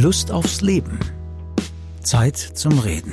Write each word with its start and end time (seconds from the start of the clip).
Lust 0.00 0.30
aufs 0.30 0.60
Leben. 0.60 1.00
Zeit 2.04 2.36
zum 2.36 2.78
Reden. 2.78 3.10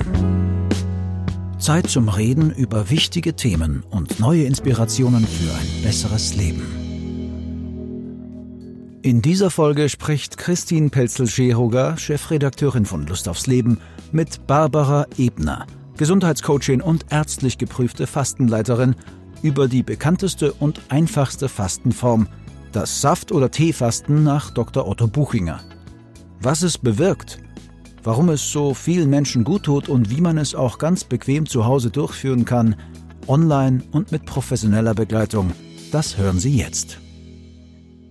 Zeit 1.57 1.89
zum 1.89 2.09
Reden 2.09 2.51
über 2.51 2.91
wichtige 2.91 3.35
Themen 3.35 3.83
und 3.89 4.19
neue 4.19 4.43
Inspirationen 4.43 5.25
für 5.25 5.51
ein 5.51 5.67
besseres 5.81 6.35
Leben. 6.35 6.61
In 9.01 9.23
dieser 9.23 9.49
Folge 9.49 9.89
spricht 9.89 10.37
Christine 10.37 10.89
Pelzel-Scheroger, 10.89 11.97
Chefredakteurin 11.97 12.85
von 12.85 13.07
Lust 13.07 13.27
aufs 13.29 13.47
Leben, 13.47 13.79
mit 14.11 14.45
Barbara 14.45 15.07
Ebner, 15.17 15.65
Gesundheitscoachin 15.97 16.83
und 16.83 17.07
ärztlich 17.09 17.57
geprüfte 17.57 18.05
Fastenleiterin, 18.05 18.95
über 19.41 19.67
die 19.67 19.81
bekannteste 19.81 20.53
und 20.53 20.81
einfachste 20.89 21.49
Fastenform, 21.49 22.27
das 22.73 23.01
Saft- 23.01 23.31
oder 23.31 23.49
Teefasten 23.49 24.23
nach 24.23 24.51
Dr. 24.51 24.87
Otto 24.87 25.07
Buchinger. 25.07 25.61
Was 26.45 26.61
es 26.61 26.77
bewirkt, 26.77 27.39
warum 28.03 28.29
es 28.29 28.51
so 28.51 28.75
vielen 28.75 29.09
Menschen 29.09 29.43
gut 29.43 29.63
tut 29.63 29.89
und 29.89 30.11
wie 30.11 30.21
man 30.21 30.37
es 30.37 30.53
auch 30.53 30.77
ganz 30.77 31.03
bequem 31.03 31.47
zu 31.47 31.65
Hause 31.65 31.89
durchführen 31.89 32.45
kann, 32.45 32.75
online 33.25 33.81
und 33.91 34.11
mit 34.11 34.27
professioneller 34.27 34.93
Begleitung, 34.93 35.53
das 35.91 36.17
hören 36.17 36.37
Sie 36.37 36.55
jetzt. 36.55 36.99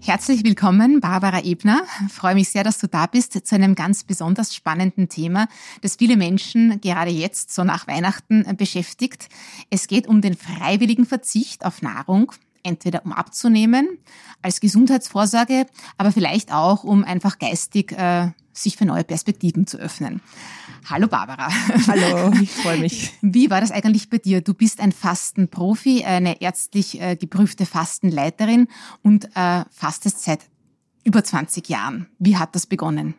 Herzlich 0.00 0.42
willkommen, 0.42 0.98
Barbara 0.98 1.44
Ebner. 1.44 1.84
Ich 2.08 2.12
freue 2.12 2.34
mich 2.34 2.48
sehr, 2.48 2.64
dass 2.64 2.78
du 2.78 2.88
da 2.88 3.06
bist 3.06 3.34
zu 3.46 3.54
einem 3.54 3.76
ganz 3.76 4.02
besonders 4.02 4.52
spannenden 4.52 5.08
Thema, 5.08 5.46
das 5.82 5.94
viele 5.94 6.16
Menschen 6.16 6.80
gerade 6.80 7.12
jetzt, 7.12 7.54
so 7.54 7.62
nach 7.62 7.86
Weihnachten, 7.86 8.44
beschäftigt. 8.56 9.28
Es 9.70 9.86
geht 9.86 10.08
um 10.08 10.20
den 10.20 10.34
freiwilligen 10.36 11.06
Verzicht 11.06 11.64
auf 11.64 11.82
Nahrung, 11.82 12.32
entweder 12.64 13.04
um 13.04 13.12
abzunehmen, 13.12 13.98
als 14.42 14.60
Gesundheitsvorsorge, 14.60 15.66
aber 15.96 16.10
vielleicht 16.10 16.52
auch, 16.52 16.82
um 16.82 17.04
einfach 17.04 17.38
geistig 17.38 17.92
äh, 17.92 18.32
sich 18.52 18.76
für 18.76 18.84
neue 18.84 19.04
Perspektiven 19.04 19.66
zu 19.66 19.78
öffnen. 19.78 20.20
Hallo 20.88 21.08
Barbara. 21.08 21.48
Hallo, 21.86 22.32
ich 22.42 22.50
freue 22.50 22.78
mich. 22.78 23.12
Wie 23.20 23.50
war 23.50 23.60
das 23.60 23.70
eigentlich 23.70 24.10
bei 24.10 24.18
dir? 24.18 24.40
Du 24.40 24.54
bist 24.54 24.80
ein 24.80 24.92
Fastenprofi, 24.92 26.04
eine 26.04 26.40
ärztlich 26.40 27.00
äh, 27.00 27.16
geprüfte 27.16 27.66
Fastenleiterin 27.66 28.68
und 29.02 29.24
äh, 29.36 29.64
fastest 29.70 30.24
seit 30.24 30.40
über 31.04 31.22
20 31.22 31.68
Jahren. 31.68 32.06
Wie 32.18 32.36
hat 32.36 32.54
das 32.54 32.66
begonnen? 32.66 33.14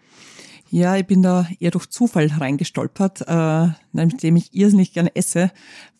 Ja, 0.75 0.97
ich 0.97 1.07
bin 1.07 1.21
da 1.21 1.47
eher 1.61 1.71
durch 1.71 1.89
Zufall 1.89 2.27
reingestolpert. 2.27 3.21
Äh, 3.21 3.69
nachdem 3.93 4.35
ich 4.35 4.53
irrsinnig 4.53 4.91
gerne 4.91 5.15
esse, 5.15 5.51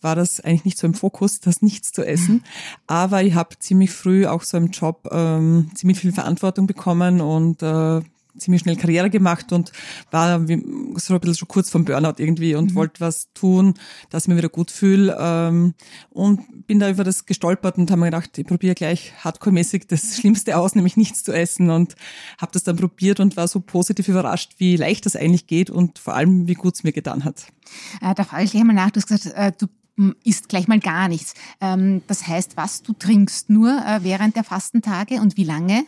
war 0.02 0.14
das 0.14 0.38
eigentlich 0.40 0.66
nicht 0.66 0.76
so 0.76 0.86
im 0.86 0.92
Fokus, 0.92 1.40
das 1.40 1.62
nichts 1.62 1.92
zu 1.92 2.06
essen. 2.06 2.44
Aber 2.86 3.22
ich 3.22 3.32
habe 3.32 3.58
ziemlich 3.58 3.90
früh 3.90 4.26
auch 4.26 4.42
so 4.42 4.58
im 4.58 4.66
Job 4.72 5.08
ähm, 5.10 5.70
ziemlich 5.74 5.98
viel 5.98 6.12
Verantwortung 6.12 6.66
bekommen 6.66 7.22
und 7.22 7.62
äh, 7.62 8.02
ziemlich 8.38 8.62
schnell 8.62 8.76
Karriere 8.76 9.10
gemacht 9.10 9.52
und 9.52 9.72
war 10.10 10.38
so 10.38 10.44
ein 10.44 11.20
bisschen 11.20 11.34
schon 11.34 11.48
kurz 11.48 11.70
vom 11.70 11.84
Burnout 11.84 12.14
irgendwie 12.18 12.54
und 12.54 12.72
mhm. 12.72 12.74
wollte 12.74 13.00
was 13.00 13.32
tun, 13.34 13.74
dass 14.10 14.24
ich 14.24 14.28
mich 14.28 14.38
wieder 14.38 14.48
gut 14.48 14.70
fühle. 14.70 15.16
Ähm, 15.18 15.74
und 16.10 16.66
bin 16.66 16.78
da 16.78 16.90
über 16.90 17.04
das 17.04 17.26
gestolpert 17.26 17.78
und 17.78 17.90
habe 17.90 18.00
mir 18.00 18.06
gedacht, 18.06 18.36
ich 18.38 18.46
probiere 18.46 18.74
gleich 18.74 19.12
hardcore-mäßig 19.22 19.86
das 19.88 20.16
Schlimmste 20.20 20.56
aus, 20.56 20.74
nämlich 20.74 20.96
nichts 20.96 21.24
zu 21.24 21.32
essen 21.32 21.70
und 21.70 21.94
habe 22.38 22.52
das 22.52 22.64
dann 22.64 22.76
probiert 22.76 23.20
und 23.20 23.36
war 23.36 23.48
so 23.48 23.60
positiv 23.60 24.08
überrascht, 24.08 24.54
wie 24.58 24.76
leicht 24.76 25.06
das 25.06 25.16
eigentlich 25.16 25.46
geht 25.46 25.70
und 25.70 25.98
vor 25.98 26.14
allem, 26.14 26.48
wie 26.48 26.54
gut 26.54 26.74
es 26.74 26.84
mir 26.84 26.92
getan 26.92 27.24
hat. 27.24 27.46
Äh, 28.00 28.14
da 28.14 28.24
frage 28.24 28.44
ich 28.44 28.50
gleich 28.52 28.64
mal 28.64 28.72
nach, 28.72 28.90
du 28.90 29.00
hast 29.00 29.08
gesagt, 29.08 29.36
äh, 29.36 29.52
du 29.56 29.66
isst 30.24 30.48
gleich 30.48 30.68
mal 30.68 30.80
gar 30.80 31.08
nichts. 31.08 31.34
Ähm, 31.60 32.02
das 32.06 32.26
heißt, 32.26 32.56
was 32.56 32.82
du 32.82 32.92
trinkst 32.92 33.50
nur 33.50 33.70
äh, 33.70 34.02
während 34.02 34.36
der 34.36 34.44
Fastentage 34.44 35.20
und 35.20 35.36
wie 35.36 35.44
lange? 35.44 35.84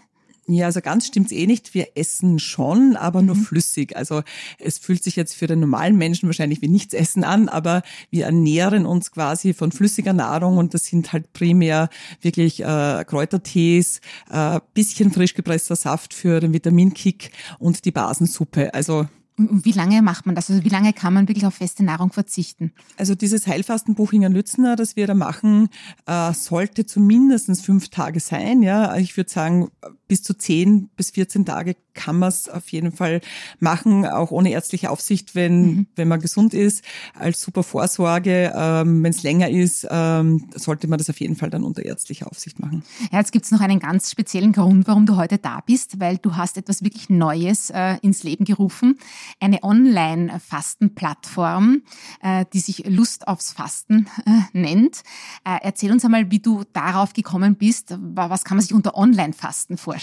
Ja, 0.51 0.65
also 0.65 0.81
ganz 0.81 1.07
stimmt's 1.07 1.31
eh 1.31 1.47
nicht. 1.47 1.75
Wir 1.75 1.89
essen 1.95 2.39
schon, 2.39 2.97
aber 2.97 3.21
nur 3.21 3.37
mhm. 3.37 3.43
flüssig. 3.43 3.95
Also 3.97 4.23
es 4.59 4.79
fühlt 4.79 5.05
sich 5.05 5.15
jetzt 5.15 5.35
für 5.35 5.47
den 5.47 5.61
normalen 5.61 5.97
Menschen 5.97 6.27
wahrscheinlich 6.27 6.63
wie 6.63 6.69
nichts 6.69 6.95
essen 6.95 7.23
an, 7.23 7.51
aber 7.51 7.83
wir 8.11 8.25
ernähren 8.25 8.87
uns 8.87 9.13
quasi 9.13 9.53
von 9.53 9.73
flüssiger 9.73 10.15
Nahrung 10.15 10.57
und 10.57 10.73
das 10.73 10.87
sind 10.87 11.13
halt 11.13 11.35
primär 11.35 11.91
wirklich 12.23 12.61
äh, 12.65 13.05
Kräutertees, 13.07 14.01
äh, 14.31 14.61
bisschen 14.73 15.13
frisch 15.13 15.35
gepresster 15.35 15.77
Saft 15.77 16.15
für 16.15 16.41
den 16.41 16.55
Vitaminkick 16.55 17.31
und 17.59 17.85
die 17.85 17.93
Basensuppe. 17.93 18.73
Also 18.73 19.07
und 19.39 19.65
wie 19.65 19.73
lange 19.73 20.03
macht 20.03 20.27
man 20.27 20.35
das? 20.35 20.51
Also 20.51 20.65
wie 20.65 20.69
lange 20.69 20.93
kann 20.93 21.15
man 21.15 21.29
wirklich 21.29 21.47
auf 21.47 21.55
feste 21.55 21.85
Nahrung 21.85 22.13
verzichten? 22.13 22.73
Also 22.97 23.15
dieses 23.15 23.47
Heilfastenbuch 23.47 24.13
in 24.13 24.23
Lützner, 24.33 24.75
das 24.75 24.97
wir 24.97 25.07
da 25.07 25.15
machen, 25.15 25.69
äh, 26.07 26.33
sollte 26.33 26.87
zumindest 26.87 27.65
fünf 27.65 27.89
Tage 27.89 28.19
sein. 28.19 28.63
Ja, 28.63 28.97
ich 28.97 29.17
würde 29.17 29.31
sagen, 29.31 29.71
bis 30.09 30.23
zu 30.23 30.35
zehn 30.35 30.89
bis 30.97 31.11
14 31.11 31.45
Tage 31.45 31.77
kann 31.95 32.19
man 32.19 32.31
es 32.31 32.49
auf 32.49 32.71
jeden 32.71 32.91
Fall 32.93 33.21
machen, 33.59 34.07
auch 34.07 34.31
ohne 34.31 34.53
ärztliche 34.53 34.89
Aufsicht, 34.91 35.35
wenn, 35.35 35.63
mhm. 35.63 35.87
wenn 35.97 36.09
man 36.09 36.21
gesund 36.21 36.55
ist, 36.55 36.85
als 37.15 37.43
super 37.43 37.65
Vorsorge. 37.65 38.53
Ähm, 38.55 39.03
wenn 39.03 39.11
es 39.11 39.25
länger 39.25 39.51
ist, 39.51 39.87
ähm, 39.91 40.49
sollte 40.55 40.87
man 40.87 40.99
das 40.99 41.11
auf 41.11 41.19
jeden 41.21 41.35
Fall 41.37 41.51
dann 41.51 41.65
unter 41.65 41.85
ärztlicher 41.85 42.29
Aufsicht 42.29 42.61
machen. 42.61 42.85
Ja, 43.11 43.19
jetzt 43.19 43.33
gibt 43.33 43.45
es 43.45 43.51
noch 43.51 43.61
einen 43.61 43.81
ganz 43.81 44.11
speziellen 44.11 44.53
Grund, 44.53 44.87
warum 44.87 45.05
du 45.07 45.17
heute 45.17 45.39
da 45.39 45.61
bist, 45.67 45.99
weil 46.01 46.19
du 46.19 46.37
hast 46.37 46.57
etwas 46.57 46.85
wirklich 46.85 47.11
Neues 47.11 47.71
äh, 47.71 47.97
ins 48.01 48.23
Leben 48.23 48.45
gerufen. 48.45 48.97
Eine 49.41 49.65
Online-Fastenplattform, 49.65 51.83
äh, 52.23 52.45
die 52.53 52.61
sich 52.61 52.87
Lust 52.87 53.27
aufs 53.27 53.51
Fasten 53.53 54.07
äh, 54.25 54.43
nennt. 54.53 55.03
Äh, 55.45 55.59
erzähl 55.63 55.91
uns 55.91 56.05
einmal, 56.05 56.31
wie 56.31 56.39
du 56.39 56.63
darauf 56.73 57.13
gekommen 57.13 57.57
bist. 57.57 57.97
Was 57.99 58.45
kann 58.45 58.57
man 58.57 58.63
sich 58.63 58.73
unter 58.73 58.97
Online-Fasten 58.97 59.77
vorstellen? 59.77 59.98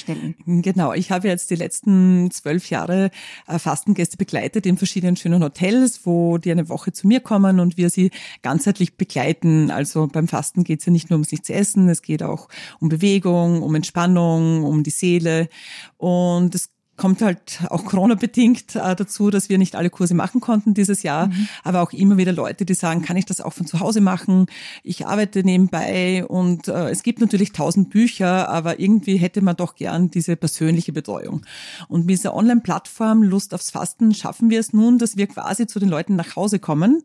Genau, 0.45 0.93
ich 0.93 1.11
habe 1.11 1.27
jetzt 1.27 1.49
die 1.49 1.55
letzten 1.55 1.75
letzten 1.75 2.31
zwölf 2.31 2.69
Jahre 2.69 3.11
äh, 3.47 3.59
Fastengäste 3.59 4.17
begleitet 4.17 4.65
in 4.65 4.77
verschiedenen 4.77 5.15
schönen 5.15 5.43
Hotels, 5.43 6.01
wo 6.05 6.37
die 6.37 6.51
eine 6.51 6.69
Woche 6.69 6.91
zu 6.91 7.07
mir 7.07 7.19
kommen 7.19 7.59
und 7.59 7.77
wir 7.77 7.89
sie 7.89 8.11
ganzheitlich 8.41 8.97
begleiten. 8.97 9.71
Also 9.71 10.07
beim 10.07 10.27
Fasten 10.27 10.63
geht 10.63 10.79
es 10.79 10.85
ja 10.85 10.91
nicht 10.91 11.09
nur 11.09 11.17
ums 11.17 11.31
Nichts 11.31 11.49
essen, 11.49 11.89
es 11.89 12.01
geht 12.01 12.23
auch 12.23 12.47
um 12.79 12.89
Bewegung, 12.89 13.61
um 13.61 13.75
Entspannung, 13.75 14.63
um 14.63 14.83
die 14.83 14.91
Seele. 14.91 15.49
Und 15.97 16.55
es 16.55 16.74
kommt 16.97 17.21
halt 17.21 17.61
auch 17.69 17.85
Corona-bedingt 17.85 18.75
äh, 18.75 18.95
dazu, 18.95 19.29
dass 19.29 19.49
wir 19.49 19.57
nicht 19.57 19.75
alle 19.75 19.89
Kurse 19.89 20.13
machen 20.13 20.41
konnten 20.41 20.73
dieses 20.73 21.03
Jahr, 21.03 21.27
mhm. 21.27 21.47
aber 21.63 21.81
auch 21.81 21.91
immer 21.91 22.17
wieder 22.17 22.31
Leute, 22.31 22.65
die 22.65 22.73
sagen, 22.73 23.01
kann 23.01 23.17
ich 23.17 23.25
das 23.25 23.41
auch 23.41 23.53
von 23.53 23.65
zu 23.65 23.79
Hause 23.79 24.01
machen? 24.01 24.47
Ich 24.83 25.05
arbeite 25.05 25.43
nebenbei 25.43 26.25
und 26.25 26.67
äh, 26.67 26.89
es 26.89 27.03
gibt 27.03 27.19
natürlich 27.19 27.51
tausend 27.51 27.89
Bücher, 27.89 28.49
aber 28.49 28.79
irgendwie 28.79 29.17
hätte 29.17 29.41
man 29.41 29.55
doch 29.55 29.75
gern 29.75 30.09
diese 30.09 30.35
persönliche 30.35 30.93
Betreuung. 30.93 31.45
Und 31.87 32.05
mit 32.05 32.11
dieser 32.11 32.33
Online-Plattform 32.33 33.23
Lust 33.23 33.53
aufs 33.53 33.71
Fasten 33.71 34.13
schaffen 34.13 34.49
wir 34.49 34.59
es 34.59 34.73
nun, 34.73 34.97
dass 34.97 35.17
wir 35.17 35.27
quasi 35.27 35.67
zu 35.67 35.79
den 35.79 35.89
Leuten 35.89 36.15
nach 36.15 36.35
Hause 36.35 36.59
kommen 36.59 37.03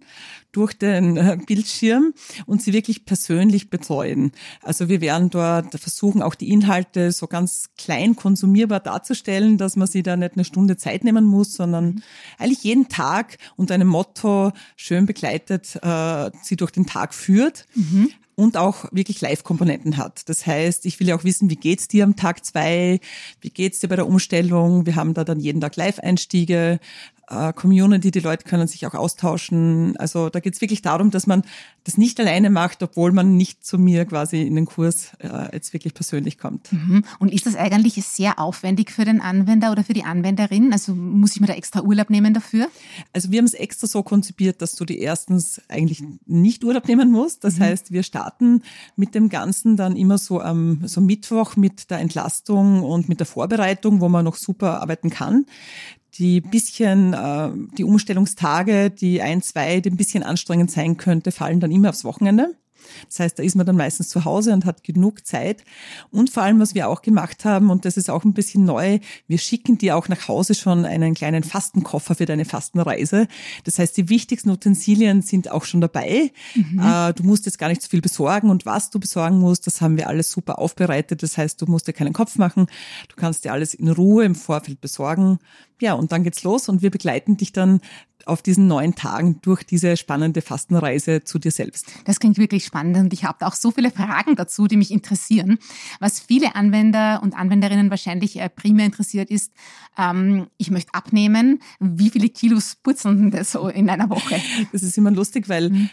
durch 0.53 0.75
den 0.75 1.17
äh, 1.17 1.39
Bildschirm 1.47 2.13
und 2.47 2.63
sie 2.63 2.73
wirklich 2.73 3.05
persönlich 3.05 3.71
betreuen. 3.71 4.33
Also 4.63 4.89
wir 4.89 5.01
werden 5.01 5.31
dort 5.31 5.79
versuchen, 5.79 6.23
auch 6.23 6.35
die 6.35 6.51
Inhalte 6.51 7.13
so 7.13 7.27
ganz 7.27 7.71
klein 7.77 8.17
konsumierbar 8.17 8.81
darzustellen, 8.81 9.59
dass 9.59 9.77
man 9.77 9.87
sich 9.87 10.03
da 10.03 10.17
nicht 10.17 10.35
eine 10.35 10.45
Stunde 10.45 10.77
Zeit 10.77 11.05
nehmen 11.05 11.25
muss, 11.25 11.55
sondern 11.55 11.87
mhm. 11.87 12.03
eigentlich 12.39 12.65
jeden 12.65 12.89
Tag 12.89 13.39
unter 13.57 13.75
einem 13.75 13.89
Motto 13.89 14.53
schön 14.77 15.07
begleitet 15.07 15.77
äh, 15.83 16.31
sie 16.43 16.57
durch 16.57 16.71
den 16.71 16.87
Tag 16.87 17.15
führt. 17.15 17.67
Mhm 17.75 18.11
und 18.41 18.57
auch 18.57 18.87
wirklich 18.91 19.21
Live-Komponenten 19.21 19.99
hat. 19.99 20.29
Das 20.31 20.47
heißt, 20.47 20.87
ich 20.87 20.99
will 20.99 21.09
ja 21.09 21.15
auch 21.15 21.25
wissen, 21.25 21.51
wie 21.51 21.57
geht's 21.57 21.89
dir 21.89 22.05
am 22.05 22.17
Tag 22.17 22.43
zwei, 22.43 22.99
wie 23.43 23.51
geht's 23.51 23.81
dir 23.81 23.89
bei 23.89 23.97
der 23.97 24.07
Umstellung. 24.07 24.87
Wir 24.87 24.97
haben 24.97 25.13
da 25.13 25.25
dann 25.25 25.41
jeden 25.41 25.61
Tag 25.61 25.77
Live-Einstiege, 25.77 26.81
äh, 27.31 27.53
Community, 27.53 28.11
die 28.11 28.21
Leute 28.21 28.45
können 28.45 28.67
sich 28.67 28.87
auch 28.87 28.95
austauschen. 28.95 29.97
Also 29.97 30.29
da 30.29 30.41
geht 30.41 30.55
es 30.55 30.61
wirklich 30.61 30.83
darum, 30.83 31.11
dass 31.11 31.27
man 31.27 31.43
das 31.85 31.97
nicht 31.97 32.21
alleine 32.21 32.51
macht, 32.51 32.83
obwohl 32.83 33.13
man 33.13 33.37
nicht 33.37 33.65
zu 33.65 33.79
mir 33.79 34.05
quasi 34.05 34.43
in 34.43 34.57
den 34.57 34.67
Kurs 34.67 35.13
äh, 35.21 35.55
jetzt 35.55 35.73
wirklich 35.73 35.95
persönlich 35.95 36.39
kommt. 36.39 36.73
Mhm. 36.73 37.05
Und 37.19 37.33
ist 37.33 37.47
das 37.47 37.57
eigentlich 37.57 37.95
sehr 38.05 38.39
aufwendig 38.39 38.91
für 38.91 39.05
den 39.05 39.21
Anwender 39.21 39.71
oder 39.73 39.85
für 39.85 39.93
die 39.93 40.05
Anwenderin? 40.05 40.73
Also 40.73 40.95
muss 40.95 41.35
ich 41.35 41.41
mir 41.41 41.47
da 41.47 41.55
extra 41.55 41.83
Urlaub 41.83 42.11
nehmen 42.11 42.35
dafür? 42.35 42.69
Also 43.13 43.31
wir 43.31 43.39
haben 43.39 43.47
es 43.47 43.55
extra 43.55 43.87
so 43.87 44.03
konzipiert, 44.03 44.61
dass 44.61 44.75
du 44.75 44.85
die 44.85 44.99
erstens 44.99 45.61
eigentlich 45.69 46.03
nicht 46.27 46.65
Urlaub 46.65 46.87
nehmen 46.89 47.11
musst. 47.11 47.45
Das 47.45 47.59
mhm. 47.59 47.65
heißt, 47.65 47.93
wir 47.93 48.03
starten 48.03 48.30
mit 48.97 49.15
dem 49.15 49.29
Ganzen 49.29 49.77
dann 49.77 49.97
immer 49.97 50.19
so 50.19 50.41
am 50.41 50.83
so 50.87 51.01
Mittwoch 51.01 51.57
mit 51.57 51.91
der 51.91 51.99
Entlastung 51.99 52.83
und 52.83 53.09
mit 53.09 53.21
der 53.21 53.27
Vorbereitung, 53.27 54.01
wo 54.01 54.09
man 54.09 54.25
noch 54.25 54.37
super 54.37 54.81
arbeiten 54.81 55.11
kann 55.11 55.47
die 56.19 56.41
bisschen, 56.41 57.15
äh, 57.15 57.51
die 57.79 57.85
Umstellungstage, 57.85 58.91
die 58.91 59.23
ein, 59.23 59.43
zwei, 59.43 59.81
die 59.81 59.91
ein 59.91 59.97
bisschen 59.97 60.23
anstrengend 60.23 60.71
sein 60.71 60.97
könnte, 60.97 61.33
fallen 61.33 61.61
dann 61.61 61.71
immer 61.71 61.91
aufs 61.91 62.05
Wochenende. 62.05 62.55
Das 63.09 63.21
heißt, 63.21 63.39
da 63.39 63.43
ist 63.43 63.57
man 63.57 63.67
dann 63.67 63.77
meistens 63.77 64.09
zu 64.09 64.25
Hause 64.25 64.53
und 64.53 64.65
hat 64.65 64.85
genug 64.85 65.27
Zeit. 65.27 65.65
Und 66.11 66.31
vor 66.31 66.43
allem, 66.43 66.61
was 66.61 66.75
wir 66.75 66.89
auch 66.89 67.03
gemacht 67.03 67.45
haben, 67.45 67.71
und 67.71 67.85
das 67.85 67.97
ist 67.97 68.11
auch 68.11 68.25
ein 68.25 68.35
bisschen 68.35 68.65
neu, 68.65 68.99
wir 69.27 69.39
schicken 69.39 69.79
dir 69.79 69.97
auch 69.97 70.09
nach 70.09 70.29
Hause 70.29 70.55
schon 70.55 70.85
einen 70.85 71.15
kleinen 71.15 71.43
Fastenkoffer 71.43 72.15
für 72.15 72.27
deine 72.27 72.45
Fastenreise. 72.45 73.27
Das 73.65 73.79
heißt, 73.79 73.97
die 73.97 74.09
wichtigsten 74.09 74.51
Utensilien 74.51 75.23
sind 75.23 75.51
auch 75.51 75.65
schon 75.65 75.81
dabei. 75.81 76.33
Mhm. 76.55 76.81
Äh, 76.81 77.13
du 77.15 77.23
musst 77.25 77.47
jetzt 77.47 77.59
gar 77.59 77.69
nicht 77.69 77.83
so 77.83 77.89
viel 77.89 78.01
besorgen 78.01 78.51
und 78.51 78.67
was 78.67 78.91
du 78.91 78.99
besorgen 79.01 79.39
musst, 79.39 79.67
das 79.67 79.81
haben 79.81 79.97
wir 79.97 80.09
alles 80.09 80.31
super 80.31 80.59
aufbereitet. 80.59 81.23
Das 81.23 81.39
heißt, 81.39 81.61
du 81.61 81.67
musst 81.67 81.89
dir 81.89 81.93
keinen 81.93 82.13
Kopf 82.13 82.37
machen. 82.37 82.67
Du 83.09 83.17
kannst 83.17 83.45
dir 83.45 83.53
alles 83.53 83.75
in 83.75 83.89
Ruhe 83.89 84.25
im 84.25 84.35
Vorfeld 84.35 84.81
besorgen. 84.81 85.39
Ja, 85.81 85.95
und 85.95 86.13
dann 86.13 86.25
geht's 86.25 86.43
los 86.43 86.69
und 86.69 86.83
wir 86.83 86.91
begleiten 86.91 87.37
dich 87.39 87.53
dann 87.53 87.81
auf 88.27 88.43
diesen 88.43 88.67
neun 88.67 88.95
Tagen 88.95 89.41
durch 89.43 89.65
diese 89.65 89.97
spannende 89.97 90.43
Fastenreise 90.43 91.25
zu 91.25 91.39
dir 91.39 91.51
selbst. 91.51 91.87
Das 92.05 92.21
klingt 92.21 92.39
wirklich 92.39 92.67
spannend 92.71 92.97
und 92.97 93.13
ich 93.13 93.25
habe 93.25 93.47
auch 93.47 93.55
so 93.55 93.73
viele 93.73 93.91
Fragen 93.91 94.37
dazu, 94.37 94.69
die 94.69 94.77
mich 94.77 94.93
interessieren. 94.93 95.59
Was 95.99 96.21
viele 96.21 96.55
Anwender 96.55 97.21
und 97.23 97.35
Anwenderinnen 97.35 97.91
wahrscheinlich 97.91 98.39
äh, 98.39 98.49
primär 98.49 98.87
interessiert 98.87 99.29
ist, 99.29 99.53
ähm, 99.99 100.47
ich 100.57 100.71
möchte 100.71 100.95
abnehmen. 100.95 101.61
Wie 101.81 102.11
viele 102.11 102.29
Kilos 102.29 102.77
purzeln 102.77 103.33
das 103.33 103.53
so 103.53 103.69
in 103.69 103.91
einer 103.91 104.09
Woche? 104.09 104.41
Das 104.73 104.83
ist 104.83 104.97
immer 104.97 105.11
lustig, 105.11 105.49
weil 105.49 105.71
mhm 105.71 105.91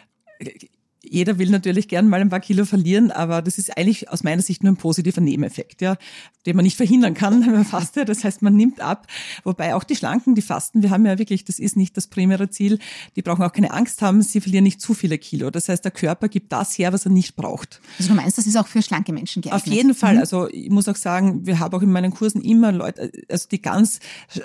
jeder 1.09 1.37
will 1.37 1.49
natürlich 1.49 1.87
gern 1.87 2.07
mal 2.07 2.21
ein 2.21 2.29
paar 2.29 2.39
Kilo 2.39 2.65
verlieren, 2.65 3.11
aber 3.11 3.41
das 3.41 3.57
ist 3.57 3.77
eigentlich 3.77 4.09
aus 4.09 4.23
meiner 4.23 4.41
Sicht 4.41 4.63
nur 4.63 4.73
ein 4.73 4.77
positiver 4.77 5.21
Nebeneffekt, 5.21 5.81
ja, 5.81 5.97
den 6.45 6.55
man 6.55 6.63
nicht 6.63 6.77
verhindern 6.77 7.13
kann, 7.13 7.41
wenn 7.45 7.53
man 7.53 7.65
fastet. 7.65 8.09
Das 8.09 8.23
heißt, 8.23 8.41
man 8.41 8.55
nimmt 8.55 8.81
ab. 8.81 9.07
Wobei 9.43 9.75
auch 9.75 9.83
die 9.83 9.95
Schlanken, 9.95 10.35
die 10.35 10.41
fasten, 10.41 10.83
wir 10.83 10.89
haben 10.89 11.05
ja 11.05 11.17
wirklich, 11.19 11.45
das 11.45 11.59
ist 11.59 11.77
nicht 11.77 11.97
das 11.97 12.07
primäre 12.07 12.49
Ziel. 12.49 12.79
Die 13.15 13.21
brauchen 13.21 13.43
auch 13.43 13.53
keine 13.53 13.71
Angst 13.71 14.01
haben, 14.01 14.21
sie 14.21 14.41
verlieren 14.41 14.63
nicht 14.63 14.81
zu 14.81 14.93
viele 14.93 15.17
Kilo. 15.17 15.49
Das 15.49 15.69
heißt, 15.69 15.83
der 15.83 15.91
Körper 15.91 16.29
gibt 16.29 16.51
das 16.51 16.77
her, 16.77 16.93
was 16.93 17.05
er 17.05 17.11
nicht 17.11 17.35
braucht. 17.35 17.81
Also 17.97 18.09
du 18.09 18.15
meinst, 18.15 18.37
das 18.37 18.47
ist 18.47 18.55
auch 18.55 18.67
für 18.67 18.81
schlanke 18.81 19.13
Menschen 19.13 19.41
geeignet? 19.41 19.67
Auf 19.67 19.73
jeden 19.73 19.93
Fall. 19.93 20.15
Mhm. 20.15 20.19
Also 20.19 20.47
ich 20.49 20.69
muss 20.69 20.87
auch 20.87 20.95
sagen, 20.95 21.45
wir 21.45 21.59
haben 21.59 21.75
auch 21.75 21.81
in 21.81 21.91
meinen 21.91 22.11
Kursen 22.11 22.41
immer 22.41 22.71
Leute, 22.71 23.11
also 23.29 23.47
die 23.49 23.61
ganz 23.61 23.99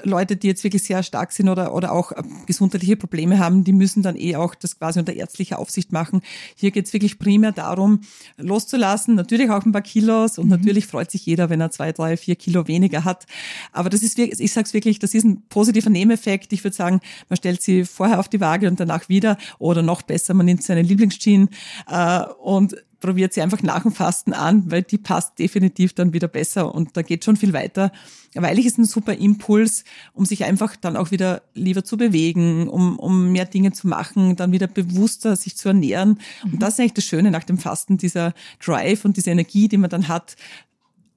Leute, 0.04 0.36
die 0.36 0.48
jetzt 0.48 0.64
wirklich 0.64 0.82
sehr 0.82 1.02
stark 1.02 1.32
sind 1.32 1.48
oder, 1.48 1.74
oder 1.74 1.92
auch 1.92 2.12
gesundheitliche 2.46 2.96
Probleme 2.96 3.38
haben, 3.38 3.64
die 3.64 3.72
müssen 3.72 4.02
dann 4.02 4.16
eh 4.16 4.36
auch 4.36 4.54
das 4.54 4.78
quasi 4.78 4.98
unter 4.98 5.12
ärztlicher 5.12 5.58
Aufsicht 5.58 5.92
machen 5.92 6.22
hier 6.56 6.70
geht 6.70 6.86
es 6.86 6.92
wirklich 6.92 7.18
primär 7.18 7.52
darum, 7.52 8.00
loszulassen, 8.36 9.14
natürlich 9.14 9.50
auch 9.50 9.64
ein 9.64 9.72
paar 9.72 9.82
Kilos 9.82 10.38
und 10.38 10.46
mhm. 10.46 10.50
natürlich 10.50 10.86
freut 10.86 11.10
sich 11.10 11.26
jeder, 11.26 11.50
wenn 11.50 11.60
er 11.60 11.70
zwei, 11.70 11.92
drei, 11.92 12.16
vier 12.16 12.36
Kilo 12.36 12.66
weniger 12.68 13.04
hat. 13.04 13.26
Aber 13.72 13.90
das 13.90 14.02
ist, 14.02 14.18
ich 14.18 14.52
sage 14.52 14.66
es 14.66 14.74
wirklich, 14.74 14.98
das 14.98 15.14
ist 15.14 15.24
ein 15.24 15.42
positiver 15.48 15.90
Nebeneffekt. 15.90 16.52
Ich 16.52 16.64
würde 16.64 16.76
sagen, 16.76 17.00
man 17.28 17.36
stellt 17.36 17.62
sie 17.62 17.84
vorher 17.84 18.20
auf 18.20 18.28
die 18.28 18.40
Waage 18.40 18.68
und 18.68 18.80
danach 18.80 19.08
wieder 19.08 19.36
oder 19.58 19.82
noch 19.82 20.02
besser, 20.02 20.34
man 20.34 20.46
nimmt 20.46 20.62
seine 20.62 20.82
Lieblingsjeans 20.82 21.50
äh, 21.88 22.20
und 22.42 22.76
probiert 23.02 23.34
sie 23.34 23.42
einfach 23.42 23.62
nach 23.62 23.82
dem 23.82 23.92
Fasten 23.92 24.32
an, 24.32 24.70
weil 24.70 24.82
die 24.82 24.96
passt 24.96 25.38
definitiv 25.38 25.92
dann 25.92 26.14
wieder 26.14 26.28
besser 26.28 26.74
und 26.74 26.96
da 26.96 27.02
geht 27.02 27.24
schon 27.24 27.36
viel 27.36 27.52
weiter. 27.52 27.92
Weil 28.34 28.58
ich 28.58 28.64
ist 28.64 28.78
ein 28.78 28.86
super 28.86 29.12
Impuls, 29.12 29.84
um 30.14 30.24
sich 30.24 30.44
einfach 30.44 30.74
dann 30.76 30.96
auch 30.96 31.10
wieder 31.10 31.42
lieber 31.52 31.84
zu 31.84 31.98
bewegen, 31.98 32.68
um, 32.68 32.98
um 32.98 33.32
mehr 33.32 33.44
Dinge 33.44 33.72
zu 33.72 33.88
machen, 33.88 34.36
dann 34.36 34.52
wieder 34.52 34.68
bewusster 34.68 35.36
sich 35.36 35.56
zu 35.56 35.68
ernähren. 35.68 36.18
Und 36.44 36.54
mhm. 36.54 36.58
das 36.60 36.74
ist 36.74 36.80
eigentlich 36.80 36.94
das 36.94 37.04
Schöne 37.04 37.30
nach 37.30 37.44
dem 37.44 37.58
Fasten, 37.58 37.98
dieser 37.98 38.32
Drive 38.64 39.04
und 39.04 39.18
diese 39.18 39.30
Energie, 39.30 39.68
die 39.68 39.76
man 39.76 39.90
dann 39.90 40.08
hat, 40.08 40.36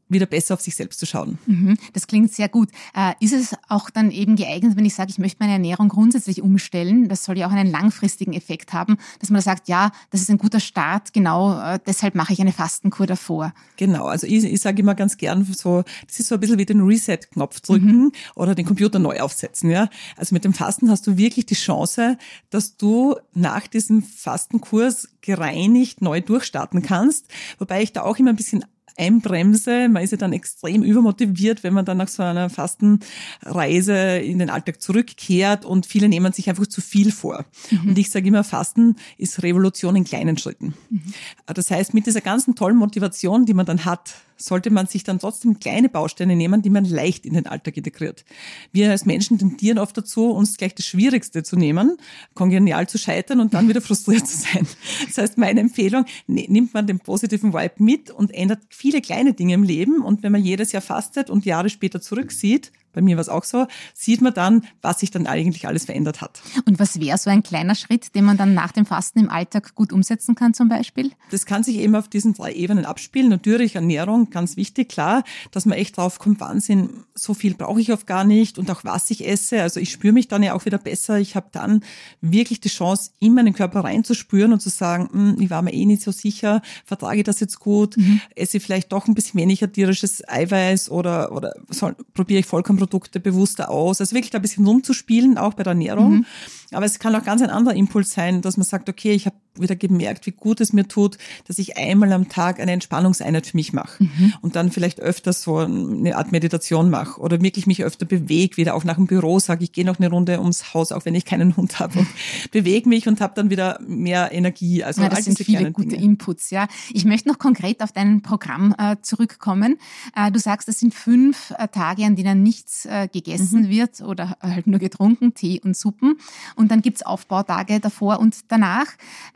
wieder 0.08 0.26
besser 0.26 0.54
auf 0.54 0.62
sich 0.62 0.76
selbst 0.76 1.00
zu 1.00 1.06
schauen. 1.06 1.38
Mhm, 1.48 1.78
das 1.94 2.08
klingt 2.08 2.32
sehr 2.34 2.50
gut. 2.50 2.70
Äh, 2.94 3.14
ist 3.20 3.34
es 3.34 3.56
auch 3.70 3.90
dann 3.90 4.12
eben 4.12 4.36
geeignet, 4.36 4.78
wenn 4.78 4.86
ich 4.86 4.94
sage, 4.94 5.10
ich 5.10 5.18
möchte 5.18 5.38
meine 5.40 5.54
Ernährung 5.54 5.90
grundsätzlich 5.90 6.42
umstellen? 6.42 7.10
Das 7.10 7.24
soll 7.24 7.38
ja 7.38 7.48
auch 7.48 7.52
einen 7.52 7.72
langfristigen 7.72 8.34
Effekt 8.34 8.74
haben, 8.74 8.98
dass 9.20 9.30
man 9.30 9.42
sagt, 9.42 9.68
ja, 9.68 9.92
das 10.12 10.22
ist 10.22 10.30
ein 10.30 10.38
guter 10.38 10.60
Start, 10.60 11.14
genau 11.14 11.60
äh, 11.60 11.80
deshalb 11.86 12.16
mache 12.16 12.34
ich 12.34 12.42
eine 12.42 12.52
Fastenkur 12.52 13.08
davor. 13.08 13.54
Genau, 13.78 14.06
also 14.06 14.28
ich, 14.28 14.44
ich 14.44 14.62
sage 14.62 14.82
immer 14.82 14.96
ganz 14.96 15.18
gern 15.18 15.44
so, 15.44 15.84
das 16.08 16.20
ist 16.20 16.28
so 16.28 16.36
ein 16.36 16.42
bisschen 16.42 16.60
wie 16.60 16.66
den 16.66 16.82
Reset-Knopf 16.82 17.62
drücken 17.62 18.06
mhm. 18.06 18.12
oder 18.36 18.56
den 18.56 18.66
Computer 18.66 19.00
neu 19.00 19.20
aufsetzen. 19.20 19.70
Ja? 19.72 19.90
Also 20.18 20.36
mit 20.36 20.46
dem 20.46 20.54
Fasten 20.54 20.90
hast 20.90 21.08
du 21.08 21.18
wirklich 21.18 21.46
die 21.46 21.56
Chance, 21.56 22.18
dass 22.50 22.78
du 22.78 23.16
nach 23.34 23.68
diesem 23.68 24.04
Fastenkurs 24.04 25.10
gereinigt 25.22 26.02
neu 26.02 26.22
durchstarten 26.22 26.82
kannst. 26.82 27.28
Wobei 27.58 27.82
ich 27.82 27.94
da 27.94 28.04
auch 28.04 28.18
immer 28.18 28.30
ein 28.30 28.36
bisschen 28.36 28.64
einbremse. 28.98 29.90
Man 29.90 30.04
ist 30.04 30.12
ja 30.12 30.18
dann 30.18 30.34
extrem 30.34 30.84
übermotiviert, 30.84 31.64
wenn 31.64 31.74
man 31.74 31.86
dann 31.86 31.98
nach 31.98 32.08
so 32.08 32.24
einer 32.24 32.50
Fastenreise 32.50 34.18
in 34.18 34.40
den 34.40 34.50
Alltag 34.50 34.82
zurückkehrt 34.82 35.66
und 35.66 35.86
viele 35.86 36.10
nehmen 36.10 36.34
sich 36.34 36.50
einfach 36.50 36.68
zu 36.68 36.82
viel 36.82 37.12
vor. 37.12 37.46
Mhm. 37.72 37.90
Und 37.90 37.98
ich 37.98 38.10
sage 38.10 38.28
immer, 38.28 38.44
Fasten 38.44 38.96
ist 39.18 39.44
Revolution 39.44 39.96
in 39.96 40.04
kleinen 40.04 40.38
Schritten. 40.38 40.74
Mhm. 40.90 41.14
Das 41.48 41.72
heißt, 41.72 41.94
mit 41.94 42.06
dieser 42.06 42.22
ganzen 42.22 42.56
tollen 42.56 42.78
Motivation, 42.78 43.46
die 43.46 43.54
man 43.54 43.66
dann 43.66 43.86
hat, 43.86 44.16
sollte 44.38 44.70
man 44.70 44.88
sich 44.88 45.04
dann 45.04 45.20
trotzdem 45.20 45.60
kleine 45.60 45.90
Bausteine 45.90 46.36
nehmen, 46.36 46.62
die 46.62 46.70
man 46.70 46.86
leicht 46.86 47.26
in 47.26 47.34
den 47.34 47.48
Alltag 47.48 47.78
integriert. 47.78 48.26
Wir 48.72 48.92
als 48.92 49.06
Menschen 49.06 49.38
tendieren 49.38 49.80
oft 49.80 49.98
dazu, 49.98 50.32
uns 50.32 50.58
gleich 50.58 50.76
das 50.76 50.86
Schwierigste 50.86 51.44
zu 51.44 51.56
nehmen, 51.56 51.98
kongenial 52.34 52.88
zu 52.88 52.98
scheitern 52.98 53.40
und 53.40 53.54
dann 53.54 53.68
wieder 53.70 53.82
frustriert 53.82 54.28
zu 54.28 54.38
sein. 54.38 54.68
Das 55.08 55.18
heißt, 55.18 55.38
meine 55.38 55.60
Empfehlung, 55.60 56.06
ne, 56.28 56.46
nimmt 56.50 56.74
man 56.74 56.88
den 56.88 57.00
positiven 57.00 57.54
Vibe 57.54 57.76
mit 57.84 58.12
und 58.12 58.34
ändert 58.34 58.60
viele 58.70 59.02
kleine 59.02 59.34
Dinge 59.34 59.54
im 59.54 59.64
Leben. 59.64 60.02
Und 60.02 60.24
wenn 60.24 60.32
man 60.32 60.44
jedes 60.44 60.72
Jahr 60.72 60.82
fastet 60.82 61.30
und 61.30 61.46
Jahre 61.46 61.70
später 61.70 62.02
zurücksieht, 62.02 62.72
bei 62.96 63.02
mir 63.02 63.18
war 63.18 63.22
es 63.22 63.30
auch 63.30 63.44
so, 63.44 63.68
sieht 63.94 64.22
man 64.22 64.34
dann, 64.34 64.66
was 64.82 65.02
sich 65.02 65.12
dann 65.12 65.28
eigentlich 65.28 65.68
alles 65.68 65.86
verändert 65.86 66.22
hat. 66.22 66.42
Und 66.66 66.80
was 66.80 67.00
wäre 67.00 67.18
so 67.18 67.30
ein 67.30 67.44
kleiner 67.44 67.76
Schritt, 67.76 68.16
den 68.16 68.26
man 68.26 68.38
dann 68.38 68.54
nach 68.54 68.72
dem 68.72 68.86
Fasten 68.86 69.20
im 69.20 69.30
Alltag 69.30 69.76
gut 69.76 69.94
umsetzen 69.94 70.34
kann 70.34 70.54
zum 70.54 70.70
Beispiel? 70.70 71.12
Das 71.30 71.46
kann 71.46 71.64
sich 71.64 71.78
eben 71.78 71.96
auf 71.96 72.08
diesen 72.08 72.34
drei 72.34 72.54
Ebenen 72.54 72.86
abspielen. 72.86 73.30
Natürlich 73.30 73.76
Ernährung, 73.76 74.30
ganz 74.30 74.58
wichtig, 74.58 74.90
klar, 74.90 75.24
dass 75.52 75.66
man 75.66 75.78
echt 75.78 75.98
drauf 75.98 76.20
kommt, 76.20 76.40
Wahnsinn, 76.40 77.04
so 77.14 77.34
viel 77.34 77.54
brauche 77.54 77.82
ich 77.82 77.92
oft 77.92 78.08
gar 78.08 78.24
nicht 78.24 78.58
und 78.58 78.72
auch 78.72 78.84
was 78.84 79.10
ich 79.12 79.28
esse. 79.28 79.62
Also 79.62 79.80
ich 79.80 79.92
spüre 79.92 80.14
mich 80.14 80.28
dann 80.28 80.42
ja 80.42 80.54
auch 80.54 80.66
wieder 80.66 80.78
besser. 80.78 81.20
Ich 81.20 81.36
habe 81.36 81.48
dann 81.52 81.82
wirklich 82.22 82.62
die 82.62 82.70
Chance, 82.70 83.12
in 83.20 83.34
meinen 83.34 83.54
Körper 83.54 83.82
reinzuspüren 83.82 84.54
und 84.54 84.62
zu 84.62 84.70
sagen, 84.70 85.10
hm, 85.12 85.42
ich 85.42 85.50
war 85.50 85.62
mir 85.62 85.74
eh 85.74 85.86
nicht 85.86 86.02
so 86.02 86.12
sicher, 86.12 86.62
vertrage 86.86 87.20
ich 87.20 87.24
das 87.24 87.40
jetzt 87.40 87.60
gut, 87.60 87.98
mhm. 87.98 88.22
esse 88.36 88.58
ich 88.58 88.64
vielleicht 88.64 88.92
doch 88.92 89.08
ein 89.08 89.16
bisschen 89.16 89.40
weniger 89.40 89.72
tierisches 89.72 90.28
Eiweiß 90.28 90.90
oder, 90.90 91.32
oder 91.32 91.54
soll, 91.70 91.96
probiere 92.14 92.40
ich 92.40 92.46
vollkommen 92.46 92.80
Produkte 92.86 93.20
bewusster 93.20 93.70
aus. 93.70 94.00
Also 94.00 94.16
wirklich 94.16 94.32
da 94.32 94.38
ein 94.38 94.42
bisschen 94.44 94.66
rumzuspielen, 94.66 95.38
auch 95.38 95.56
bei 95.56 95.64
der 95.64 95.72
Ernährung. 95.72 96.18
Mhm. 96.18 96.26
Aber 96.72 96.86
es 96.86 97.00
kann 97.00 97.16
auch 97.16 97.24
ganz 97.24 97.42
ein 97.42 97.50
anderer 97.50 97.76
Impuls 97.76 98.12
sein, 98.12 98.42
dass 98.42 98.58
man 98.58 98.66
sagt, 98.66 98.90
okay, 98.90 99.12
ich 99.12 99.26
habe 99.26 99.36
wieder 99.60 99.76
gemerkt, 99.76 100.26
wie 100.26 100.32
gut 100.32 100.62
es 100.62 100.74
mir 100.74 100.88
tut, 100.88 101.18
dass 101.48 101.60
ich 101.60 101.78
einmal 101.78 102.12
am 102.14 102.30
Tag 102.30 102.60
eine 102.60 102.72
Entspannungseinheit 102.72 103.48
für 103.48 103.58
mich 103.58 103.74
mache 103.74 104.04
mhm. 104.04 104.34
und 104.42 104.56
dann 104.56 104.72
vielleicht 104.72 105.00
öfter 105.00 105.34
so 105.34 105.58
eine 105.58 106.18
Art 106.18 106.32
Meditation 106.32 106.90
mache 106.90 107.20
oder 107.22 107.42
wirklich 107.42 107.68
mich 107.68 107.84
öfter 107.84 108.06
bewege, 108.06 108.58
wieder 108.58 108.76
auch 108.76 108.84
nach 108.84 108.96
dem 108.96 109.08
Büro 109.08 109.40
sage, 109.40 109.64
ich 109.64 109.72
gehe 109.72 109.86
noch 109.86 110.00
eine 110.00 110.10
Runde 110.10 110.40
ums 110.40 110.74
Haus, 110.74 110.92
auch 110.92 111.06
wenn 111.06 111.16
ich 111.16 111.26
keinen 111.26 111.56
Hund 111.56 111.80
habe 111.80 112.00
und 112.00 112.08
bewege 112.52 112.90
mich 112.90 113.08
und 113.08 113.22
habe 113.22 113.34
dann 113.36 113.50
wieder 113.50 113.80
mehr 113.88 114.32
Energie. 114.32 114.84
Also 114.84 115.02
ja, 115.02 115.10
das 115.10 115.26
sind 115.26 115.38
viele 115.38 115.72
gute 115.72 115.90
Dinge. 115.90 116.04
Inputs. 116.04 116.50
Ja, 116.50 116.68
ich 116.92 117.06
möchte 117.06 117.30
noch 117.30 117.40
konkret 117.40 117.82
auf 117.82 117.92
dein 117.92 118.22
Programm 118.22 118.76
äh, 118.78 118.98
zurückkommen. 119.02 119.78
Äh, 120.16 120.32
du 120.32 120.40
sagst, 120.40 120.68
es 120.70 120.80
sind 120.80 120.94
fünf 120.94 121.54
äh, 121.58 121.68
Tage, 121.68 122.06
an 122.06 122.16
denen 122.16 122.44
nichts 122.44 122.86
äh, 122.86 123.08
gegessen 123.08 123.64
mhm. 123.64 123.70
wird 123.70 124.02
oder 124.02 124.38
halt 124.42 124.68
nur 124.68 124.80
getrunken, 124.80 125.34
Tee 125.34 125.62
und 125.64 125.78
Suppen. 125.78 126.18
Und 126.56 126.72
dann 126.72 126.82
gibt's 126.82 127.04
Aufbautage 127.04 127.80
davor 127.80 128.20
und 128.20 128.36
danach. 128.50 128.88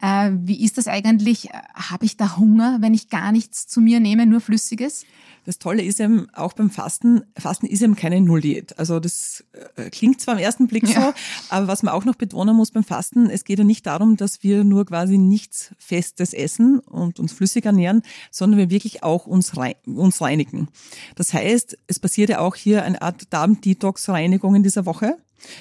Äh, 0.01 0.31
wie 0.33 0.63
ist 0.63 0.77
das 0.77 0.87
eigentlich? 0.87 1.49
Habe 1.73 2.05
ich 2.05 2.17
da 2.17 2.37
Hunger, 2.37 2.77
wenn 2.81 2.93
ich 2.93 3.09
gar 3.09 3.31
nichts 3.31 3.67
zu 3.67 3.81
mir 3.81 3.99
nehme, 3.99 4.25
nur 4.25 4.41
Flüssiges? 4.41 5.05
Das 5.45 5.57
Tolle 5.57 5.81
ist 5.81 5.99
eben 5.99 6.27
auch 6.33 6.53
beim 6.53 6.69
Fasten, 6.69 7.23
Fasten 7.37 7.65
ist 7.65 7.81
eben 7.81 7.95
keine 7.95 8.21
Nulldiät. 8.21 8.77
Also 8.77 8.99
das 8.99 9.43
äh, 9.77 9.89
klingt 9.89 10.21
zwar 10.21 10.35
am 10.35 10.39
ersten 10.39 10.67
Blick 10.67 10.87
ja. 10.87 11.01
so, 11.01 11.13
aber 11.49 11.67
was 11.67 11.81
man 11.81 11.93
auch 11.93 12.05
noch 12.05 12.15
betonen 12.15 12.55
muss 12.55 12.69
beim 12.69 12.83
Fasten, 12.83 13.29
es 13.29 13.45
geht 13.45 13.57
ja 13.57 13.65
nicht 13.65 13.85
darum, 13.85 14.17
dass 14.17 14.43
wir 14.43 14.63
nur 14.63 14.85
quasi 14.85 15.17
nichts 15.17 15.73
Festes 15.79 16.33
essen 16.33 16.79
und 16.79 17.19
uns 17.19 17.33
flüssig 17.33 17.65
ernähren, 17.65 18.03
sondern 18.29 18.59
wir 18.59 18.69
wirklich 18.69 19.03
auch 19.03 19.25
uns 19.25 19.57
reinigen. 19.57 20.67
Das 21.15 21.33
heißt, 21.33 21.77
es 21.87 21.99
passiert 21.99 22.29
ja 22.29 22.39
auch 22.41 22.55
hier 22.55 22.83
eine 22.83 23.01
Art 23.01 23.33
Darm-Detox-Reinigung 23.33 24.55
in 24.55 24.63
dieser 24.63 24.85
Woche. 24.85 25.17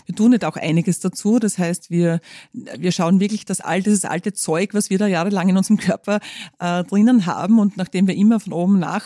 Wir 0.06 0.14
tun 0.14 0.30
nicht 0.30 0.44
auch 0.44 0.56
einiges 0.56 1.00
dazu. 1.00 1.38
Das 1.38 1.58
heißt, 1.58 1.90
wir, 1.90 2.20
wir 2.52 2.92
schauen 2.92 3.20
wirklich 3.20 3.44
das 3.44 3.61
alte, 3.61 3.90
das 3.90 4.04
alte 4.04 4.32
Zeug, 4.32 4.75
was 4.75 4.90
wir 4.90 4.99
da 4.99 5.06
jahrelang 5.06 5.49
in 5.49 5.56
unserem 5.56 5.78
Körper 5.78 6.20
äh, 6.58 6.85
drinnen 6.85 7.26
haben. 7.26 7.58
Und 7.58 7.76
nachdem 7.76 8.06
wir 8.06 8.14
immer 8.14 8.40
von 8.40 8.52
oben 8.52 8.78
nach 8.78 9.04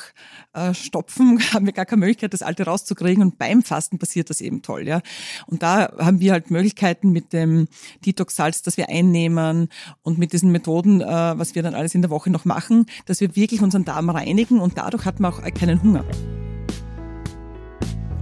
äh, 0.53 0.75
stopfen, 0.75 1.41
haben 1.53 1.67
wir 1.67 1.73
gar 1.73 1.87
keine 1.87 2.01
Möglichkeit, 2.01 2.33
das 2.33 2.43
alte 2.43 2.65
rauszukriegen. 2.65 3.23
Und 3.23 3.39
beim 3.39 3.63
Fasten 3.63 3.99
passiert 3.99 4.31
das 4.31 4.41
eben 4.41 4.63
toll, 4.63 4.87
ja. 4.87 5.01
Und 5.47 5.63
da 5.63 5.93
haben 5.99 6.21
wir 6.21 6.33
halt 6.33 6.51
Möglichkeiten 6.51 7.11
mit 7.11 7.33
dem 7.33 7.69
Detox-Salz, 8.05 8.63
das 8.63 8.77
wir 8.77 8.89
einnehmen 8.89 9.69
und 10.03 10.19
mit 10.19 10.33
diesen 10.33 10.53
Methoden, 10.53 11.01
äh, 11.01 11.07
was 11.07 11.55
wir 11.55 11.63
dann 11.63 11.75
alles 11.75 11.95
in 11.95 12.03
der 12.03 12.11
Woche 12.11 12.31
noch 12.31 12.45
machen, 12.45 12.87
dass 13.07 13.21
wir 13.21 13.35
wirklich 13.37 13.63
unseren 13.63 13.85
Darm 13.85 14.11
reinigen 14.11 14.61
und 14.61 14.79
dadurch 14.79 15.05
hat 15.05 15.21
man 15.21 15.33
auch 15.33 15.43
keinen 15.55 15.83
Hunger. 15.83 16.05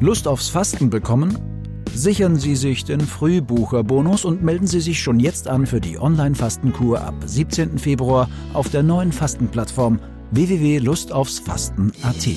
Lust 0.00 0.26
aufs 0.26 0.48
Fasten 0.48 0.88
bekommen? 0.88 1.59
Sichern 1.94 2.36
Sie 2.36 2.56
sich 2.56 2.84
den 2.84 3.00
Frühbucherbonus 3.00 4.24
und 4.24 4.42
melden 4.42 4.66
Sie 4.66 4.80
sich 4.80 5.00
schon 5.00 5.20
jetzt 5.20 5.48
an 5.48 5.66
für 5.66 5.80
die 5.80 5.98
Online-Fastenkur 5.98 7.00
ab 7.00 7.14
17. 7.26 7.78
Februar 7.78 8.28
auf 8.54 8.68
der 8.70 8.82
neuen 8.82 9.12
Fastenplattform 9.12 9.98
www.lustaufsfasten.at. 10.30 12.28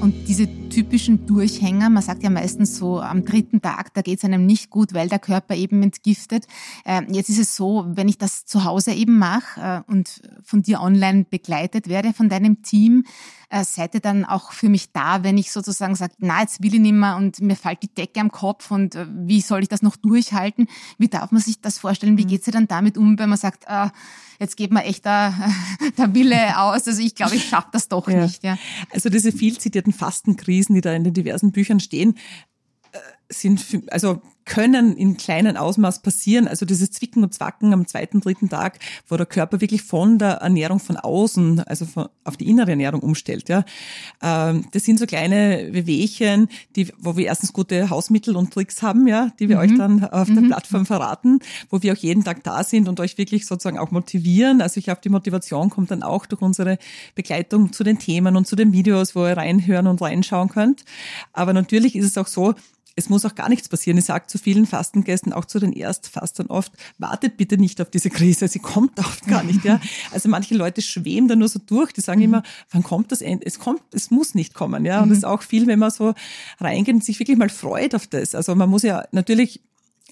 Und 0.00 0.28
diese 0.28 0.46
typischen 0.68 1.26
Durchhänger, 1.26 1.88
man 1.88 2.02
sagt 2.02 2.22
ja 2.22 2.28
meistens 2.28 2.76
so 2.76 3.00
am 3.00 3.24
dritten 3.24 3.62
Tag, 3.62 3.94
da 3.94 4.02
geht 4.02 4.18
es 4.18 4.24
einem 4.24 4.44
nicht 4.44 4.68
gut, 4.68 4.92
weil 4.92 5.08
der 5.08 5.18
Körper 5.18 5.54
eben 5.54 5.82
entgiftet. 5.82 6.46
Äh, 6.84 7.02
jetzt 7.08 7.30
ist 7.30 7.38
es 7.38 7.56
so, 7.56 7.86
wenn 7.88 8.08
ich 8.08 8.18
das 8.18 8.44
zu 8.44 8.64
Hause 8.64 8.92
eben 8.92 9.18
mache 9.18 9.60
äh, 9.60 9.90
und 9.90 10.20
von 10.42 10.62
dir 10.62 10.80
online 10.80 11.24
begleitet 11.28 11.88
werde, 11.88 12.12
von 12.12 12.28
deinem 12.28 12.62
Team, 12.62 13.04
äh, 13.48 13.64
seid 13.64 13.94
ihr 13.94 14.00
dann 14.00 14.24
auch 14.24 14.52
für 14.52 14.68
mich 14.68 14.92
da, 14.92 15.22
wenn 15.22 15.38
ich 15.38 15.52
sozusagen 15.52 15.94
sage, 15.94 16.14
na, 16.18 16.40
jetzt 16.40 16.62
will 16.62 16.74
ich 16.74 16.80
nicht 16.80 16.92
mehr 16.92 17.16
und 17.16 17.40
mir 17.40 17.56
fällt 17.56 17.82
die 17.82 17.92
Decke 17.92 18.20
am 18.20 18.30
Kopf 18.30 18.70
und 18.70 18.98
wie 19.08 19.40
soll 19.40 19.62
ich 19.62 19.68
das 19.68 19.82
noch 19.82 19.96
durchhalten? 19.96 20.68
Wie 20.98 21.08
darf 21.08 21.32
man 21.32 21.40
sich 21.40 21.60
das 21.60 21.78
vorstellen? 21.78 22.18
Wie 22.18 22.24
mhm. 22.24 22.28
geht 22.28 22.44
sie 22.44 22.50
dann 22.50 22.68
damit 22.68 22.98
um, 22.98 23.18
wenn 23.18 23.28
man 23.28 23.38
sagt, 23.38 23.66
jetzt 24.38 24.56
geht 24.56 24.72
mir 24.72 24.84
echt 24.84 25.04
der, 25.04 25.34
der 25.98 26.14
Wille 26.14 26.58
aus. 26.58 26.86
Also 26.86 27.02
ich 27.02 27.14
glaube, 27.14 27.36
ich 27.36 27.48
schaffe 27.48 27.68
das 27.72 27.88
doch 27.88 28.08
ja. 28.08 28.22
nicht. 28.22 28.42
Ja. 28.42 28.58
Also 28.90 29.08
diese 29.08 29.32
viel 29.32 29.58
zitierten 29.58 29.92
Fastenkrisen, 29.92 30.74
die 30.74 30.80
da 30.80 30.92
in 30.92 31.04
den 31.04 31.14
diversen 31.14 31.52
Büchern 31.52 31.80
stehen, 31.80 32.16
äh, 32.92 32.98
sind, 33.28 33.64
also 33.90 34.22
können 34.46 34.96
in 34.96 35.16
kleinen 35.16 35.56
Ausmaß 35.56 36.00
passieren. 36.00 36.48
Also 36.48 36.64
dieses 36.64 36.90
Zwicken 36.92 37.22
und 37.22 37.34
Zwacken 37.34 37.72
am 37.74 37.86
zweiten, 37.86 38.20
dritten 38.20 38.48
Tag, 38.48 38.78
wo 39.08 39.16
der 39.16 39.26
Körper 39.26 39.60
wirklich 39.60 39.82
von 39.82 40.18
der 40.18 40.36
Ernährung 40.36 40.78
von 40.78 40.96
außen, 40.96 41.60
also 41.60 41.84
von, 41.84 42.08
auf 42.24 42.36
die 42.36 42.48
innere 42.48 42.70
Ernährung 42.70 43.00
umstellt. 43.00 43.48
Ja, 43.48 43.64
ähm, 44.22 44.64
das 44.72 44.84
sind 44.84 44.98
so 44.98 45.06
kleine 45.06 45.68
Wehwehchen, 45.72 46.48
die, 46.76 46.92
wo 46.98 47.16
wir 47.16 47.26
erstens 47.26 47.52
gute 47.52 47.90
Hausmittel 47.90 48.36
und 48.36 48.54
Tricks 48.54 48.82
haben, 48.82 49.06
ja, 49.08 49.32
die 49.40 49.48
wir 49.48 49.56
mhm. 49.56 49.62
euch 49.62 49.76
dann 49.76 50.04
auf 50.04 50.28
der 50.28 50.42
mhm. 50.42 50.48
Plattform 50.48 50.86
verraten, 50.86 51.40
wo 51.68 51.82
wir 51.82 51.92
auch 51.92 51.98
jeden 51.98 52.24
Tag 52.24 52.44
da 52.44 52.62
sind 52.62 52.88
und 52.88 53.00
euch 53.00 53.18
wirklich 53.18 53.46
sozusagen 53.46 53.78
auch 53.78 53.90
motivieren. 53.90 54.62
Also 54.62 54.78
ich 54.78 54.84
glaube, 54.84 55.00
die 55.02 55.08
Motivation 55.08 55.70
kommt 55.70 55.90
dann 55.90 56.04
auch 56.04 56.24
durch 56.24 56.40
unsere 56.40 56.78
Begleitung 57.16 57.72
zu 57.72 57.82
den 57.82 57.98
Themen 57.98 58.36
und 58.36 58.46
zu 58.46 58.54
den 58.54 58.72
Videos, 58.72 59.16
wo 59.16 59.26
ihr 59.26 59.36
reinhören 59.36 59.88
und 59.88 60.00
reinschauen 60.00 60.48
könnt. 60.48 60.84
Aber 61.32 61.52
natürlich 61.52 61.96
ist 61.96 62.06
es 62.06 62.16
auch 62.16 62.28
so, 62.28 62.54
es 62.96 63.10
muss 63.10 63.24
auch 63.26 63.34
gar 63.34 63.50
nichts 63.50 63.68
passieren. 63.68 63.98
Ich 63.98 64.06
sage 64.06 64.26
zu 64.26 64.38
vielen 64.38 64.66
Fastengästen, 64.66 65.32
auch 65.32 65.44
zu 65.44 65.58
den 65.58 65.72
Erstfastern 65.72 66.46
oft, 66.46 66.72
wartet 66.98 67.36
bitte 67.36 67.58
nicht 67.58 67.80
auf 67.80 67.90
diese 67.90 68.08
Krise, 68.10 68.48
sie 68.48 68.58
kommt 68.58 68.98
oft 68.98 69.26
gar 69.26 69.44
nicht. 69.44 69.64
Ja? 69.64 69.80
Also 70.12 70.28
manche 70.28 70.54
Leute 70.54 70.80
schweben 70.80 71.28
da 71.28 71.36
nur 71.36 71.48
so 71.48 71.58
durch, 71.58 71.92
die 71.92 72.00
sagen 72.00 72.20
mhm. 72.20 72.24
immer, 72.24 72.42
wann 72.70 72.82
kommt 72.82 73.12
das 73.12 73.20
Ende? 73.20 73.44
Es 73.44 73.58
kommt, 73.58 73.82
es 73.92 74.10
muss 74.10 74.34
nicht 74.34 74.54
kommen. 74.54 74.84
Ja? 74.86 75.02
Und 75.02 75.10
es 75.10 75.18
mhm. 75.18 75.18
ist 75.18 75.24
auch 75.26 75.42
viel, 75.42 75.66
wenn 75.66 75.78
man 75.78 75.90
so 75.90 76.14
reingeht 76.58 76.94
und 76.94 77.04
sich 77.04 77.18
wirklich 77.18 77.36
mal 77.36 77.50
freut 77.50 77.94
auf 77.94 78.06
das. 78.06 78.34
Also 78.34 78.54
man 78.54 78.70
muss 78.70 78.82
ja 78.82 79.04
natürlich 79.12 79.60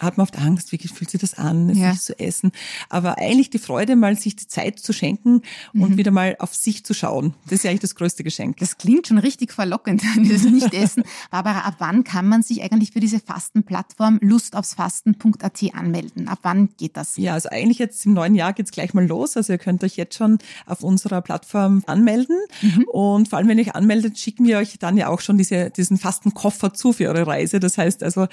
hat 0.01 0.17
man 0.17 0.25
oft 0.25 0.39
Angst, 0.39 0.73
wie 0.73 0.79
fühlt 0.79 1.11
sich 1.11 1.21
das 1.21 1.35
an, 1.35 1.71
es 1.71 1.79
ja. 1.79 1.91
nicht 1.91 2.03
zu 2.03 2.19
essen. 2.19 2.51
Aber 2.89 3.19
eigentlich 3.19 3.51
die 3.51 3.61
Freude, 3.61 3.95
mal 3.95 4.17
sich 4.19 4.35
die 4.35 4.49
Zeit 4.49 4.81
zu 4.81 4.93
schenken 4.93 5.43
und 5.73 5.91
mhm. 5.91 5.97
wieder 5.97 6.11
mal 6.11 6.35
auf 6.41 6.55
sich 6.55 6.85
zu 6.85 6.95
schauen. 6.95 7.35
Das 7.45 7.55
ist 7.55 7.65
ja 7.65 7.71
eigentlich 7.71 7.83
das 7.83 7.95
größte 7.95 8.25
Geschenk. 8.25 8.57
Das 8.57 8.77
klingt 8.77 9.07
schon 9.07 9.19
richtig 9.19 9.53
verlockend, 9.53 10.03
das 10.29 10.43
nicht 10.43 10.75
essen. 10.75 11.05
Barbara, 11.31 11.61
ab 11.61 11.77
wann 11.79 12.03
kann 12.03 12.29
man 12.29 12.43
sich 12.43 12.63
eigentlich 12.63 12.91
für 12.91 12.99
diese 12.99 13.21
Fastenplattform 13.21 14.19
lustaufsfasten.at 14.21 15.63
anmelden? 15.75 16.27
Ab 16.27 16.41
wann 16.43 16.71
geht 16.77 16.97
das? 16.97 17.17
Ja, 17.17 17.35
also 17.35 17.51
eigentlich 17.51 17.79
jetzt 17.79 18.05
im 18.05 18.15
neuen 18.15 18.35
Jahr 18.35 18.53
geht's 18.53 18.73
gleich 18.73 18.95
mal 18.95 19.07
los. 19.07 19.37
Also 19.37 19.53
ihr 19.53 19.59
könnt 19.59 19.85
euch 19.85 19.97
jetzt 19.97 20.17
schon 20.17 20.39
auf 20.67 20.83
unserer 20.83 21.23
Plattform 21.23 21.85
anmelden. 21.87 22.37
Mhm. 22.63 22.85
Und 22.91 23.29
vor 23.29 23.39
allem, 23.39 23.47
wenn 23.47 23.59
ihr 23.59 23.67
euch 23.67 23.75
anmeldet, 23.77 24.19
schicken 24.19 24.45
wir 24.45 24.59
euch 24.59 24.77
dann 24.81 24.97
ja 24.97 25.09
auch 25.09 25.21
schon 25.21 25.39
diese, 25.39 25.71
diesen 25.71 25.99
Fastenkoffer 25.99 26.75
zu 26.75 26.93
für 26.93 27.09
eure 27.09 27.29
Reise. 27.29 27.61
Das 27.61 27.79
heißt 27.79 28.03
also, 28.03 28.27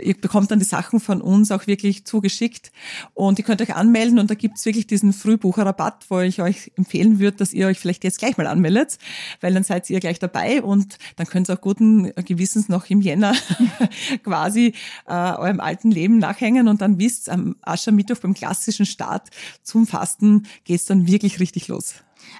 ihr 0.00 0.18
bekommt 0.18 0.50
dann 0.50 0.58
die 0.58 0.64
Sachen 0.64 1.01
von 1.02 1.20
uns 1.20 1.50
auch 1.50 1.66
wirklich 1.66 2.04
zugeschickt. 2.04 2.72
Und 3.14 3.38
ihr 3.38 3.44
könnt 3.44 3.60
euch 3.60 3.74
anmelden 3.74 4.18
und 4.18 4.30
da 4.30 4.34
gibt's 4.34 4.64
wirklich 4.64 4.86
diesen 4.86 5.12
Frühbucherrabatt, 5.12 6.06
wo 6.08 6.20
ich 6.20 6.40
euch 6.40 6.72
empfehlen 6.76 7.18
würde, 7.18 7.36
dass 7.36 7.52
ihr 7.52 7.66
euch 7.66 7.78
vielleicht 7.78 8.04
jetzt 8.04 8.18
gleich 8.18 8.36
mal 8.36 8.46
anmeldet, 8.46 8.98
weil 9.40 9.52
dann 9.52 9.64
seid 9.64 9.88
ihr 9.90 10.00
gleich 10.00 10.18
dabei 10.18 10.62
und 10.62 10.98
dann 11.16 11.26
könnt 11.26 11.50
ihr 11.50 11.54
auch 11.54 11.60
guten 11.60 12.12
Gewissens 12.24 12.68
noch 12.68 12.88
im 12.88 13.00
Jänner 13.00 13.34
quasi 14.24 14.74
äh, 15.06 15.12
eurem 15.12 15.60
alten 15.60 15.90
Leben 15.90 16.18
nachhängen 16.18 16.68
und 16.68 16.80
dann 16.80 16.98
wisst, 16.98 17.28
am 17.28 17.56
Aschermittwoch 17.62 18.18
beim 18.18 18.34
klassischen 18.34 18.86
Start 18.86 19.28
zum 19.62 19.86
Fasten 19.86 20.46
geht's 20.64 20.86
dann 20.86 21.06
wirklich 21.06 21.40
richtig 21.40 21.68
los. 21.68 21.94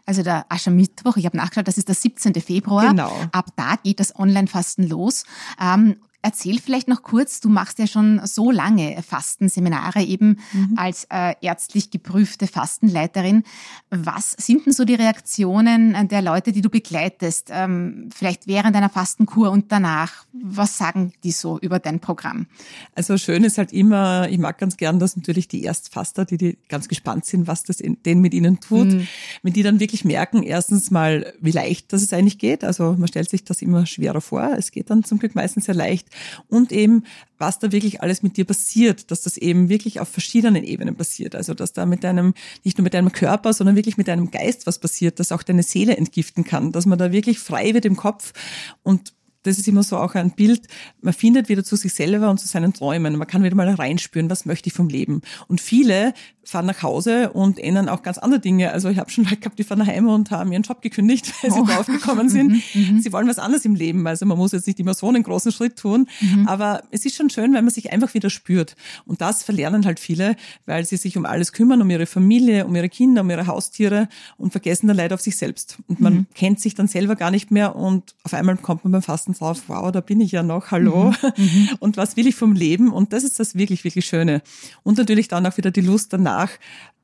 Also 0.06 0.22
der 0.22 0.46
Aschermittwoch, 0.48 1.16
ich 1.16 1.26
habe 1.26 1.36
nachgeschaut, 1.36 1.68
das 1.68 1.78
ist 1.78 1.88
der 1.88 1.94
17. 1.94 2.34
Februar. 2.34 2.88
Genau. 2.88 3.12
Ab 3.32 3.46
da 3.56 3.76
geht 3.82 4.00
das 4.00 4.18
Online-Fasten 4.18 4.88
los. 4.88 5.24
Ähm, 5.60 5.96
Erzähl 6.24 6.60
vielleicht 6.60 6.86
noch 6.86 7.02
kurz, 7.02 7.40
du 7.40 7.48
machst 7.48 7.80
ja 7.80 7.88
schon 7.88 8.20
so 8.24 8.52
lange 8.52 9.02
Fastenseminare 9.02 10.04
eben 10.04 10.38
mhm. 10.52 10.74
als 10.76 11.04
äh, 11.10 11.34
ärztlich 11.40 11.90
geprüfte 11.90 12.46
Fastenleiterin. 12.46 13.42
Was 13.90 14.36
sind 14.38 14.64
denn 14.64 14.72
so 14.72 14.84
die 14.84 14.94
Reaktionen 14.94 16.06
der 16.06 16.22
Leute, 16.22 16.52
die 16.52 16.60
du 16.60 16.70
begleitest, 16.70 17.48
ähm, 17.50 18.08
vielleicht 18.14 18.46
während 18.46 18.76
einer 18.76 18.88
Fastenkur 18.88 19.50
und 19.50 19.72
danach? 19.72 20.24
Was 20.32 20.78
sagen 20.78 21.12
die 21.24 21.32
so 21.32 21.58
über 21.58 21.80
dein 21.80 21.98
Programm? 21.98 22.46
Also 22.94 23.18
schön 23.18 23.42
ist 23.42 23.58
halt 23.58 23.72
immer, 23.72 24.28
ich 24.28 24.38
mag 24.38 24.58
ganz 24.58 24.76
gern, 24.76 25.00
dass 25.00 25.16
natürlich 25.16 25.48
die 25.48 25.64
Erstfaster, 25.64 26.24
die, 26.24 26.38
die 26.38 26.58
ganz 26.68 26.86
gespannt 26.86 27.24
sind, 27.24 27.48
was 27.48 27.64
das 27.64 27.80
in, 27.80 28.00
denn 28.04 28.20
mit 28.20 28.32
ihnen 28.32 28.60
tut, 28.60 28.86
mhm. 28.86 29.08
wenn 29.42 29.54
die 29.54 29.64
dann 29.64 29.80
wirklich 29.80 30.04
merken, 30.04 30.44
erstens 30.44 30.92
mal, 30.92 31.34
wie 31.40 31.50
leicht 31.50 31.92
das 31.92 32.02
es 32.02 32.12
eigentlich 32.12 32.38
geht. 32.38 32.62
Also 32.62 32.92
man 32.92 33.08
stellt 33.08 33.28
sich 33.28 33.42
das 33.42 33.60
immer 33.60 33.86
schwerer 33.86 34.20
vor. 34.20 34.54
Es 34.56 34.70
geht 34.70 34.88
dann 34.88 35.02
zum 35.02 35.18
Glück 35.18 35.34
meistens 35.34 35.64
sehr 35.64 35.74
leicht 35.74 36.11
und 36.48 36.72
eben, 36.72 37.04
was 37.38 37.58
da 37.58 37.72
wirklich 37.72 38.02
alles 38.02 38.22
mit 38.22 38.36
dir 38.36 38.44
passiert, 38.44 39.10
dass 39.10 39.22
das 39.22 39.36
eben 39.36 39.68
wirklich 39.68 40.00
auf 40.00 40.08
verschiedenen 40.08 40.64
Ebenen 40.64 40.96
passiert. 40.96 41.34
Also, 41.34 41.54
dass 41.54 41.72
da 41.72 41.86
mit 41.86 42.04
deinem, 42.04 42.34
nicht 42.64 42.78
nur 42.78 42.84
mit 42.84 42.94
deinem 42.94 43.12
Körper, 43.12 43.52
sondern 43.52 43.76
wirklich 43.76 43.96
mit 43.96 44.08
deinem 44.08 44.30
Geist 44.30 44.66
was 44.66 44.78
passiert, 44.78 45.18
dass 45.20 45.32
auch 45.32 45.42
deine 45.42 45.62
Seele 45.62 45.96
entgiften 45.96 46.44
kann, 46.44 46.72
dass 46.72 46.86
man 46.86 46.98
da 46.98 47.12
wirklich 47.12 47.38
frei 47.38 47.74
wird 47.74 47.84
im 47.84 47.96
Kopf 47.96 48.32
und 48.82 49.12
das 49.42 49.58
ist 49.58 49.68
immer 49.68 49.82
so 49.82 49.96
auch 49.96 50.14
ein 50.14 50.30
Bild, 50.30 50.68
man 51.00 51.12
findet 51.12 51.48
wieder 51.48 51.64
zu 51.64 51.76
sich 51.76 51.92
selber 51.92 52.30
und 52.30 52.38
zu 52.38 52.46
seinen 52.46 52.72
Träumen. 52.72 53.16
Man 53.16 53.26
kann 53.26 53.42
wieder 53.42 53.56
mal 53.56 53.68
reinspüren, 53.68 54.30
was 54.30 54.46
möchte 54.46 54.68
ich 54.68 54.72
vom 54.72 54.88
Leben. 54.88 55.22
Und 55.48 55.60
viele 55.60 56.14
fahren 56.44 56.66
nach 56.66 56.82
Hause 56.82 57.30
und 57.30 57.58
ändern 57.58 57.88
auch 57.88 58.02
ganz 58.02 58.18
andere 58.18 58.40
Dinge. 58.40 58.72
Also 58.72 58.88
ich 58.88 58.98
habe 58.98 59.10
schon 59.10 59.24
Leute 59.24 59.36
gehabt, 59.36 59.58
die 59.58 59.64
fahren 59.64 59.78
nach 59.78 59.88
Hause 59.88 60.08
und 60.08 60.30
haben 60.30 60.52
ihren 60.52 60.62
Job 60.62 60.82
gekündigt, 60.82 61.32
weil 61.42 61.52
oh. 61.52 61.54
sie 61.54 61.72
draufgekommen 61.72 62.28
sind. 62.28 62.42
Mhm, 62.74 62.94
mhm. 62.94 63.00
sie 63.00 63.12
wollen 63.12 63.28
was 63.28 63.38
anderes 63.38 63.64
im 63.64 63.74
Leben. 63.74 64.06
Also 64.06 64.24
man 64.24 64.38
muss 64.38 64.52
jetzt 64.52 64.66
nicht 64.66 64.78
immer 64.80 64.94
so 64.94 65.08
einen 65.08 65.22
großen 65.22 65.52
Schritt 65.52 65.76
tun. 65.76 66.06
Mhm. 66.20 66.48
Aber 66.48 66.82
es 66.90 67.04
ist 67.04 67.16
schon 67.16 67.28
schön, 67.30 67.52
wenn 67.54 67.64
man 67.64 67.72
sich 67.72 67.92
einfach 67.92 68.14
wieder 68.14 68.30
spürt. 68.30 68.76
Und 69.04 69.20
das 69.20 69.42
verlernen 69.42 69.84
halt 69.84 70.00
viele, 70.00 70.36
weil 70.66 70.84
sie 70.84 70.96
sich 70.96 71.16
um 71.16 71.26
alles 71.26 71.52
kümmern, 71.52 71.82
um 71.82 71.90
ihre 71.90 72.06
Familie, 72.06 72.66
um 72.66 72.74
ihre 72.74 72.88
Kinder, 72.88 73.22
um 73.22 73.30
ihre 73.30 73.46
Haustiere 73.46 74.08
und 74.38 74.52
vergessen 74.52 74.86
dann 74.86 74.96
leider 74.96 75.14
auf 75.14 75.20
sich 75.20 75.36
selbst. 75.36 75.78
Und 75.88 76.00
man 76.00 76.14
mhm. 76.14 76.26
kennt 76.34 76.60
sich 76.60 76.74
dann 76.74 76.88
selber 76.88 77.16
gar 77.16 77.30
nicht 77.30 77.50
mehr 77.50 77.76
und 77.76 78.14
auf 78.24 78.34
einmal 78.34 78.56
kommt 78.56 78.84
man 78.84 78.92
beim 78.92 79.02
Fasten 79.02 79.32
drauf, 79.32 79.62
wow, 79.66 79.90
da 79.90 80.00
bin 80.00 80.20
ich 80.20 80.32
ja 80.32 80.42
noch, 80.42 80.70
hallo. 80.70 81.12
Und 81.80 81.96
was 81.96 82.16
will 82.16 82.26
ich 82.26 82.34
vom 82.34 82.52
Leben? 82.52 82.92
Und 82.92 83.12
das 83.12 83.24
ist 83.24 83.40
das 83.40 83.54
wirklich, 83.54 83.84
wirklich 83.84 84.06
Schöne. 84.06 84.42
Und 84.82 84.98
natürlich 84.98 85.28
dann 85.28 85.46
auch 85.46 85.56
wieder 85.56 85.70
die 85.70 85.80
Lust 85.80 86.12
danach, 86.12 86.31
danach 86.32 86.50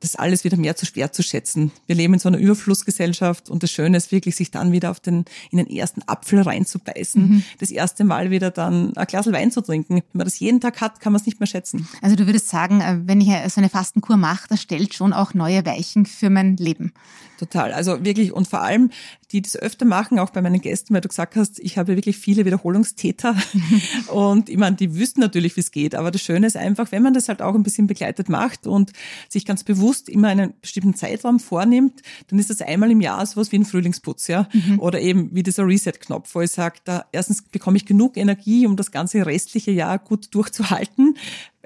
das 0.00 0.14
alles 0.14 0.44
wieder 0.44 0.56
mehr 0.56 0.76
zu 0.76 0.87
schwer 0.87 1.11
zu 1.11 1.25
schätzen. 1.25 1.73
Wir 1.87 1.97
leben 1.97 2.14
in 2.14 2.20
so 2.20 2.28
einer 2.28 2.38
Überflussgesellschaft 2.38 3.50
und 3.50 3.64
das 3.64 3.73
Schöne 3.73 3.97
ist 3.97 4.12
wirklich, 4.12 4.37
sich 4.37 4.52
dann 4.52 4.70
wieder 4.70 4.92
auf 4.92 5.00
den, 5.00 5.25
in 5.50 5.58
den 5.58 5.66
ersten 5.66 6.02
Apfel 6.06 6.40
reinzubeißen, 6.40 7.20
mhm. 7.20 7.44
das 7.58 7.73
erste 7.73 8.04
Mal 8.04 8.30
wieder 8.30 8.52
dann 8.52 8.97
ein 8.97 9.06
Glas 9.06 9.26
Wein 9.32 9.50
zu 9.50 9.61
trinken. 9.61 9.97
Wenn 9.97 10.04
man 10.12 10.25
das 10.25 10.38
jeden 10.38 10.61
Tag 10.61 10.80
hat, 10.80 11.00
kann 11.00 11.12
man 11.12 11.18
es 11.20 11.26
nicht 11.26 11.40
mehr 11.40 11.49
schätzen. 11.49 11.88
Also 12.00 12.14
du 12.14 12.26
würdest 12.26 12.49
sagen, 12.49 12.80
äh, 12.80 13.00
wenn 13.06 13.20
ich 13.20 13.28
so 13.52 13.61
eine 13.61 13.68
Fastenkur 13.68 14.16
mache, 14.16 14.47
das 14.49 14.62
stellt 14.62 14.94
schon 14.94 15.12
auch 15.12 15.35
neue 15.35 15.66
Weichen 15.66 16.06
für 16.06 16.30
mein 16.30 16.56
Leben. 16.56 16.92
Total. 17.38 17.73
Also 17.73 18.04
wirklich 18.04 18.33
und 18.33 18.49
vor 18.49 18.62
allem, 18.62 18.90
die 19.30 19.40
das 19.40 19.54
öfter 19.54 19.85
machen, 19.85 20.18
auch 20.18 20.30
bei 20.30 20.42
meinen 20.42 20.61
Gästen, 20.61 20.92
weil 20.92 21.02
du 21.02 21.09
gesagt 21.09 21.37
hast, 21.37 21.61
ich 21.61 21.78
habe 21.78 21.95
wirklich 21.95 22.16
viele 22.16 22.45
Wiederholungstäter 22.45 23.37
und 24.12 24.49
ich 24.49 24.57
meine, 24.57 24.75
die 24.75 24.97
wüssten 24.97 25.21
natürlich, 25.21 25.54
wie 25.54 25.61
es 25.61 25.71
geht, 25.71 25.95
aber 25.95 26.11
das 26.11 26.21
Schöne 26.21 26.49
ist 26.49 26.57
einfach, 26.57 26.90
wenn 26.90 27.02
man 27.02 27.14
das 27.14 27.28
halt 27.28 27.40
auch 27.40 27.54
ein 27.54 27.62
bisschen 27.62 27.87
begleitet 27.87 28.28
macht 28.28 28.66
und 28.66 28.92
sich 29.28 29.45
ganz 29.45 29.62
bewusst 29.62 30.09
immer 30.09 30.28
einen 30.28 30.52
bestimmten 30.61 30.95
Zeitraum 30.95 31.38
vornimmt, 31.38 32.02
dann 32.26 32.40
ist 32.40 32.50
das 32.50 32.61
einmal 32.61 32.90
im 32.90 33.00
Jahr 33.00 33.25
sowas 33.25 33.52
wie 33.52 33.59
ein 33.59 33.64
Frühlingsputz, 33.64 34.26
ja, 34.26 34.49
mhm. 34.52 34.80
oder 34.80 35.00
eben 35.00 35.33
wie 35.33 35.45
dieser 35.45 35.64
Reset-Knopf, 35.64 36.35
wo 36.35 36.40
ich 36.40 36.50
sage, 36.50 36.80
da 36.85 37.04
erstens 37.12 37.42
bekomme 37.42 37.76
ich 37.76 37.87
genug 37.87 38.16
Energie, 38.16 38.66
um 38.66 38.75
das 38.75 38.90
ganze 38.90 39.25
restliche 39.25 39.71
Jahr 39.71 40.00
gut 40.00 40.35
durchzuhalten, 40.35 41.16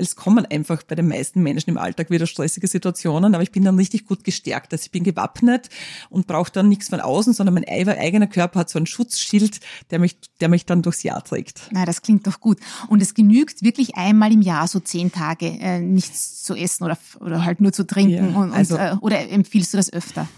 es 0.03 0.17
kommen 0.17 0.45
einfach 0.47 0.83
bei 0.83 0.95
den 0.95 1.09
meisten 1.09 1.43
Menschen 1.43 1.71
im 1.71 1.79
Alltag 1.79 2.11
wieder 2.11 2.27
stressige 2.27 2.67
Situationen, 2.67 3.35
aber 3.35 3.43
ich 3.43 3.53
bin 3.53 3.65
dann 3.65 3.77
richtig 3.77 4.07
gut 4.07 4.25
gestärkt. 4.25 4.73
Also 4.73 4.85
ich 4.85 4.91
bin 4.91 5.05
gewappnet 5.05 5.69
und 6.11 6.27
brauche 6.27 6.51
dann 6.51 6.69
nichts 6.69 6.89
von 6.89 7.01
außen, 7.01 7.33
sondern 7.33 7.55
mein 7.55 7.67
eigener 7.67 8.27
Körper 8.27 8.61
hat 8.61 8.71
so 8.71 8.79
ein 8.79 8.87
Schutzschild, 8.87 9.61
der 9.91 9.99
mich, 9.99 10.17
der 10.41 10.49
mich 10.49 10.67
dann 10.67 10.83
durchs 10.83 11.03
Jahr 11.03 11.23
trägt. 11.25 11.69
Na, 11.71 11.85
das 11.85 12.03
klingt 12.03 12.27
doch 12.27 12.41
gut. 12.41 12.59
Und 12.89 13.01
es 13.03 13.15
genügt 13.15 13.63
wirklich 13.63 13.97
einmal 13.97 14.33
im 14.33 14.43
Jahr, 14.43 14.69
so 14.69 14.81
zehn 14.81 15.13
Tage, 15.13 15.47
äh, 15.47 15.81
nichts 15.81 16.43
zu 16.43 16.55
essen 16.55 16.85
oder, 16.85 16.99
oder 17.21 17.45
halt 17.45 17.61
nur 17.61 17.73
zu 17.73 17.87
trinken. 17.87 18.33
Ja, 18.33 18.41
und, 18.41 18.53
also, 18.53 18.75
und, 18.75 18.81
äh, 18.81 18.97
oder 19.01 19.31
empfiehlst 19.31 19.73
du 19.73 19.77
das 19.77 19.93
öfter? 19.93 20.29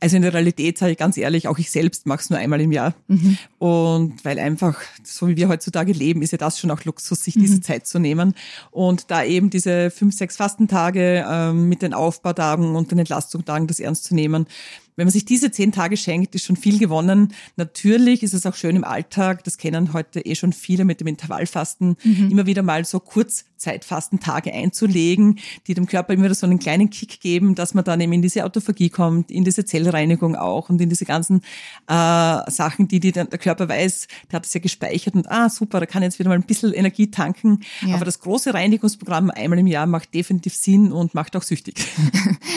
Also 0.00 0.16
in 0.16 0.22
der 0.22 0.34
Realität 0.34 0.78
sage 0.78 0.92
ich 0.92 0.98
ganz 0.98 1.16
ehrlich, 1.16 1.48
auch 1.48 1.58
ich 1.58 1.70
selbst 1.70 2.06
mache 2.06 2.20
es 2.20 2.30
nur 2.30 2.38
einmal 2.38 2.60
im 2.60 2.72
Jahr. 2.72 2.94
Mhm. 3.08 3.38
Und 3.58 4.24
weil 4.24 4.38
einfach, 4.38 4.80
so 5.02 5.28
wie 5.28 5.36
wir 5.36 5.48
heutzutage 5.48 5.92
leben, 5.92 6.22
ist 6.22 6.32
ja 6.32 6.38
das 6.38 6.58
schon 6.58 6.70
auch 6.70 6.84
Luxus, 6.84 7.24
sich 7.24 7.34
diese 7.34 7.56
mhm. 7.56 7.62
Zeit 7.62 7.86
zu 7.86 7.98
nehmen. 7.98 8.34
Und 8.70 9.10
da 9.10 9.24
eben 9.24 9.50
diese 9.50 9.90
fünf, 9.90 10.14
sechs 10.14 10.36
Fastentage 10.36 11.24
ähm, 11.28 11.68
mit 11.68 11.82
den 11.82 11.94
Aufbautagen 11.94 12.74
und 12.76 12.90
den 12.90 12.98
Entlastungstagen 12.98 13.66
das 13.66 13.80
ernst 13.80 14.04
zu 14.04 14.14
nehmen, 14.14 14.46
wenn 14.96 15.06
man 15.06 15.12
sich 15.12 15.24
diese 15.24 15.50
zehn 15.50 15.72
Tage 15.72 15.96
schenkt, 15.96 16.34
ist 16.34 16.44
schon 16.44 16.56
viel 16.56 16.78
gewonnen. 16.78 17.32
Natürlich 17.56 18.22
ist 18.22 18.34
es 18.34 18.44
auch 18.44 18.54
schön 18.54 18.76
im 18.76 18.84
Alltag, 18.84 19.42
das 19.44 19.56
kennen 19.56 19.92
heute 19.92 20.20
eh 20.20 20.34
schon 20.34 20.52
viele 20.52 20.84
mit 20.84 21.00
dem 21.00 21.06
Intervallfasten, 21.06 21.96
mhm. 22.02 22.30
immer 22.30 22.46
wieder 22.46 22.62
mal 22.62 22.84
so 22.84 23.00
Kurzzeitfastentage 23.00 24.52
einzulegen, 24.52 25.38
die 25.66 25.74
dem 25.74 25.86
Körper 25.86 26.12
immer 26.12 26.24
wieder 26.24 26.34
so 26.34 26.46
einen 26.46 26.58
kleinen 26.58 26.90
Kick 26.90 27.20
geben, 27.20 27.54
dass 27.54 27.72
man 27.72 27.84
dann 27.84 28.00
eben 28.00 28.12
in 28.12 28.22
diese 28.22 28.44
Autophagie 28.44 28.90
kommt, 28.90 29.30
in 29.30 29.44
diese 29.44 29.64
Zellreinigung 29.64 30.36
auch 30.36 30.68
und 30.68 30.80
in 30.80 30.90
diese 30.90 31.06
ganzen 31.06 31.40
äh, 31.88 32.50
Sachen, 32.50 32.88
die, 32.88 33.00
die 33.00 33.12
der 33.12 33.26
Körper 33.26 33.68
weiß, 33.68 34.08
der 34.30 34.36
hat 34.36 34.46
es 34.46 34.52
ja 34.52 34.60
gespeichert 34.60 35.14
und 35.14 35.30
ah, 35.30 35.48
super, 35.48 35.80
da 35.80 35.86
kann 35.86 36.02
jetzt 36.02 36.18
wieder 36.18 36.28
mal 36.28 36.34
ein 36.34 36.42
bisschen 36.42 36.74
Energie 36.74 37.10
tanken. 37.10 37.60
Ja. 37.86 37.94
Aber 37.94 38.04
das 38.04 38.20
große 38.20 38.52
Reinigungsprogramm 38.52 39.30
einmal 39.30 39.58
im 39.58 39.66
Jahr 39.66 39.86
macht 39.86 40.12
definitiv 40.12 40.54
Sinn 40.54 40.92
und 40.92 41.14
macht 41.14 41.34
auch 41.36 41.42
süchtig. 41.42 41.76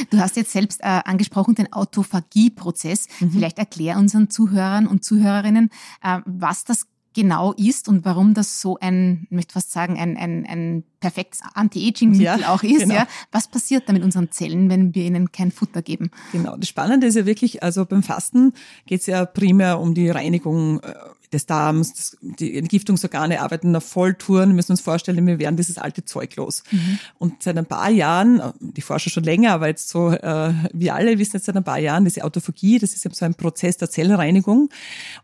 Du 0.09 0.19
hast 0.19 0.35
jetzt 0.35 0.51
selbst 0.51 0.81
äh, 0.81 1.01
angesprochen 1.05 1.55
den 1.55 1.71
Autophagie 1.73 2.24
Magieprozess. 2.25 3.07
Mhm. 3.19 3.31
Vielleicht 3.31 3.59
erklär 3.59 3.97
unseren 3.97 4.29
Zuhörern 4.29 4.87
und 4.87 5.03
Zuhörerinnen, 5.03 5.69
äh, 6.03 6.19
was 6.25 6.63
das 6.63 6.87
genau 7.13 7.53
ist 7.53 7.87
und 7.87 8.05
warum 8.05 8.33
das 8.33 8.59
so 8.61 8.77
ein, 8.79 9.21
ich 9.23 9.31
möchte 9.31 9.53
fast 9.53 9.71
sagen, 9.71 9.97
ein, 9.97 10.17
ein, 10.17 10.45
ein 10.45 10.83
perfektes 11.05 11.41
Anti-Aging-Mittel 11.53 12.41
ja, 12.41 12.49
auch 12.49 12.63
ist. 12.63 12.79
Genau. 12.79 12.95
Ja. 12.95 13.07
Was 13.31 13.47
passiert 13.47 13.87
da 13.87 13.93
mit 13.93 14.03
unseren 14.03 14.31
Zellen, 14.31 14.71
wenn 14.71 14.95
wir 14.95 15.03
ihnen 15.03 15.31
kein 15.31 15.51
Futter 15.51 15.83
geben? 15.83 16.09
Genau, 16.31 16.57
das 16.57 16.67
Spannende 16.67 17.05
ist 17.05 17.13
ja 17.13 17.27
wirklich, 17.27 17.61
also 17.61 17.85
beim 17.85 18.01
Fasten 18.01 18.53
geht 18.87 19.01
es 19.01 19.05
ja 19.05 19.23
primär 19.25 19.79
um 19.79 19.93
die 19.93 20.09
Reinigung 20.09 20.79
äh, 20.79 20.93
des 21.35 21.45
Darms, 21.45 21.93
das, 21.93 22.17
die 22.21 22.57
Entgiftungsorgane 22.57 23.41
arbeiten 23.41 23.75
auf 23.75 23.83
Volltouren, 23.83 24.49
wir 24.49 24.55
müssen 24.55 24.71
uns 24.71 24.81
vorstellen, 24.81 25.25
wir 25.27 25.37
werden 25.37 25.57
dieses 25.57 25.77
alte 25.77 26.05
Zeug 26.05 26.35
los. 26.37 26.63
Mhm. 26.71 26.99
Und 27.19 27.43
seit 27.43 27.57
ein 27.57 27.65
paar 27.65 27.89
Jahren, 27.89 28.41
die 28.59 28.81
Forscher 28.81 29.09
schon 29.09 29.23
länger, 29.23 29.53
aber 29.53 29.67
jetzt 29.67 29.89
so, 29.89 30.11
äh, 30.11 30.53
wir 30.73 30.95
alle 30.95 31.19
wissen 31.19 31.35
jetzt 31.35 31.45
seit 31.45 31.57
ein 31.57 31.63
paar 31.63 31.79
Jahren, 31.79 32.05
diese 32.05 32.23
Autophagie, 32.23 32.79
das 32.79 32.93
ist 32.93 33.03
ja 33.03 33.11
so 33.13 33.25
ein 33.25 33.35
Prozess 33.35 33.77
der 33.77 33.89
Zellreinigung. 33.89 34.69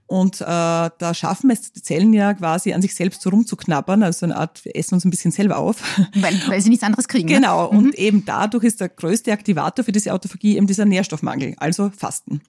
Und 0.06 0.42
äh, 0.42 0.46
da 0.46 1.14
schaffen 1.14 1.50
es 1.50 1.72
die 1.72 1.82
Zellen 1.82 2.14
ja 2.14 2.34
quasi 2.34 2.74
an 2.74 2.82
sich 2.82 2.94
selbst 2.94 3.22
so 3.22 3.30
rumzuknabbern, 3.30 4.04
also 4.04 4.26
eine 4.26 4.36
Art, 4.36 4.66
wir 4.66 4.76
essen 4.76 4.96
uns 4.96 5.06
ein 5.06 5.12
bisschen 5.12 5.32
selber 5.32 5.58
auf. 5.58 5.71
Weil, 6.16 6.40
weil 6.48 6.62
sie 6.62 6.70
nichts 6.70 6.84
anderes 6.84 7.08
kriegen. 7.08 7.28
Ne? 7.28 7.36
Genau, 7.36 7.72
ne? 7.72 7.78
und 7.78 7.86
mhm. 7.86 7.94
eben 7.94 8.26
dadurch 8.26 8.64
ist 8.64 8.82
der 8.82 8.90
größte 8.90 9.32
Aktivator 9.32 9.86
für 9.86 9.92
diese 9.92 10.14
Autophagie 10.14 10.58
eben 10.58 10.68
dieser 10.68 10.86
Nährstoffmangel, 10.86 11.56
also 11.58 11.92
Fasten. 11.96 12.42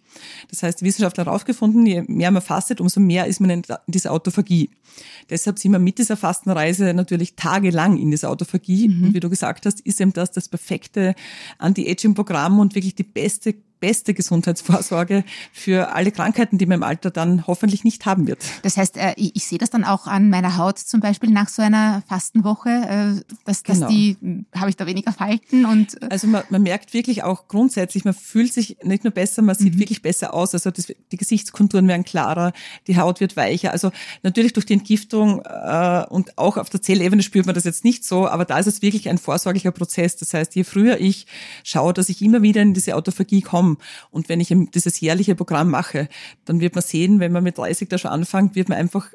Das 0.50 0.62
heißt, 0.62 0.80
die 0.80 0.84
Wissenschaftler 0.84 1.22
haben 1.22 1.30
herausgefunden, 1.30 1.86
je 1.86 2.02
mehr 2.06 2.30
man 2.30 2.42
fastet, 2.42 2.80
umso 2.80 3.00
mehr 3.00 3.26
ist 3.26 3.40
man 3.40 3.50
in 3.50 3.62
dieser 3.86 4.12
Autophagie. 4.12 4.70
Deshalb 5.30 5.58
sind 5.58 5.72
wir 5.72 5.78
mit 5.78 5.98
dieser 5.98 6.16
Fastenreise 6.16 6.92
natürlich 6.94 7.36
tagelang 7.36 7.96
in 7.96 8.10
dieser 8.10 8.30
Autophagie. 8.30 8.88
Mhm. 8.88 9.04
Und 9.04 9.14
wie 9.14 9.20
du 9.20 9.30
gesagt 9.30 9.66
hast, 9.66 9.80
ist 9.80 10.00
eben 10.00 10.12
das 10.12 10.30
das 10.32 10.48
perfekte 10.48 11.14
Anti-Aging-Programm 11.58 12.58
und 12.58 12.74
wirklich 12.74 12.94
die 12.94 13.04
beste 13.04 13.54
beste 13.82 14.14
Gesundheitsvorsorge 14.14 15.24
für 15.52 15.92
alle 15.92 16.12
Krankheiten, 16.12 16.56
die 16.56 16.66
man 16.66 16.76
im 16.76 16.82
Alter 16.84 17.10
dann 17.10 17.48
hoffentlich 17.48 17.82
nicht 17.82 18.06
haben 18.06 18.28
wird. 18.28 18.38
Das 18.62 18.76
heißt, 18.76 18.96
äh, 18.96 19.12
ich 19.16 19.44
sehe 19.44 19.58
das 19.58 19.70
dann 19.70 19.82
auch 19.82 20.06
an 20.06 20.30
meiner 20.30 20.56
Haut 20.56 20.78
zum 20.78 21.00
Beispiel 21.00 21.30
nach 21.30 21.48
so 21.48 21.62
einer 21.62 22.02
Fastenwoche, 22.08 22.70
äh, 22.70 23.34
dass, 23.44 23.64
dass 23.64 23.78
genau. 23.78 23.88
die, 23.88 24.16
habe 24.54 24.70
ich 24.70 24.76
da 24.76 24.86
weniger 24.86 25.12
Falten 25.12 25.66
und. 25.66 26.00
Äh, 26.00 26.06
also 26.10 26.28
man, 26.28 26.44
man 26.48 26.62
merkt 26.62 26.94
wirklich 26.94 27.24
auch 27.24 27.48
grundsätzlich, 27.48 28.04
man 28.04 28.14
fühlt 28.14 28.52
sich 28.52 28.76
nicht 28.84 29.02
nur 29.02 29.12
besser, 29.12 29.42
man 29.42 29.56
sieht 29.56 29.74
mhm. 29.74 29.80
wirklich 29.80 30.00
besser 30.00 30.32
aus. 30.32 30.54
Also 30.54 30.70
das, 30.70 30.86
die 30.86 31.16
Gesichtskonturen 31.16 31.88
werden 31.88 32.04
klarer, 32.04 32.52
die 32.86 32.96
Haut 32.98 33.18
wird 33.18 33.36
weicher. 33.36 33.72
Also 33.72 33.90
natürlich 34.22 34.52
durch 34.52 34.64
die 34.64 34.74
Entgiftung 34.74 35.42
äh, 35.44 36.04
und 36.08 36.38
auch 36.38 36.56
auf 36.56 36.70
der 36.70 36.80
Zellebene 36.80 37.24
spürt 37.24 37.46
man 37.46 37.56
das 37.56 37.64
jetzt 37.64 37.82
nicht 37.84 38.04
so, 38.04 38.28
aber 38.28 38.44
da 38.44 38.60
ist 38.60 38.68
es 38.68 38.80
wirklich 38.80 39.08
ein 39.08 39.18
vorsorglicher 39.18 39.72
Prozess. 39.72 40.16
Das 40.16 40.32
heißt, 40.34 40.54
je 40.54 40.62
früher 40.62 41.00
ich 41.00 41.26
schaue, 41.64 41.92
dass 41.92 42.08
ich 42.08 42.22
immer 42.22 42.42
wieder 42.42 42.62
in 42.62 42.74
diese 42.74 42.94
Autophagie 42.94 43.42
komme, 43.42 43.71
und 44.10 44.28
wenn 44.28 44.40
ich 44.40 44.54
dieses 44.74 45.00
jährliche 45.00 45.34
Programm 45.34 45.70
mache, 45.70 46.08
dann 46.44 46.60
wird 46.60 46.74
man 46.74 46.82
sehen, 46.82 47.20
wenn 47.20 47.32
man 47.32 47.44
mit 47.44 47.58
30 47.58 47.88
da 47.88 47.98
schon 47.98 48.10
anfängt, 48.10 48.54
wird 48.54 48.68
man 48.68 48.78
einfach 48.78 49.08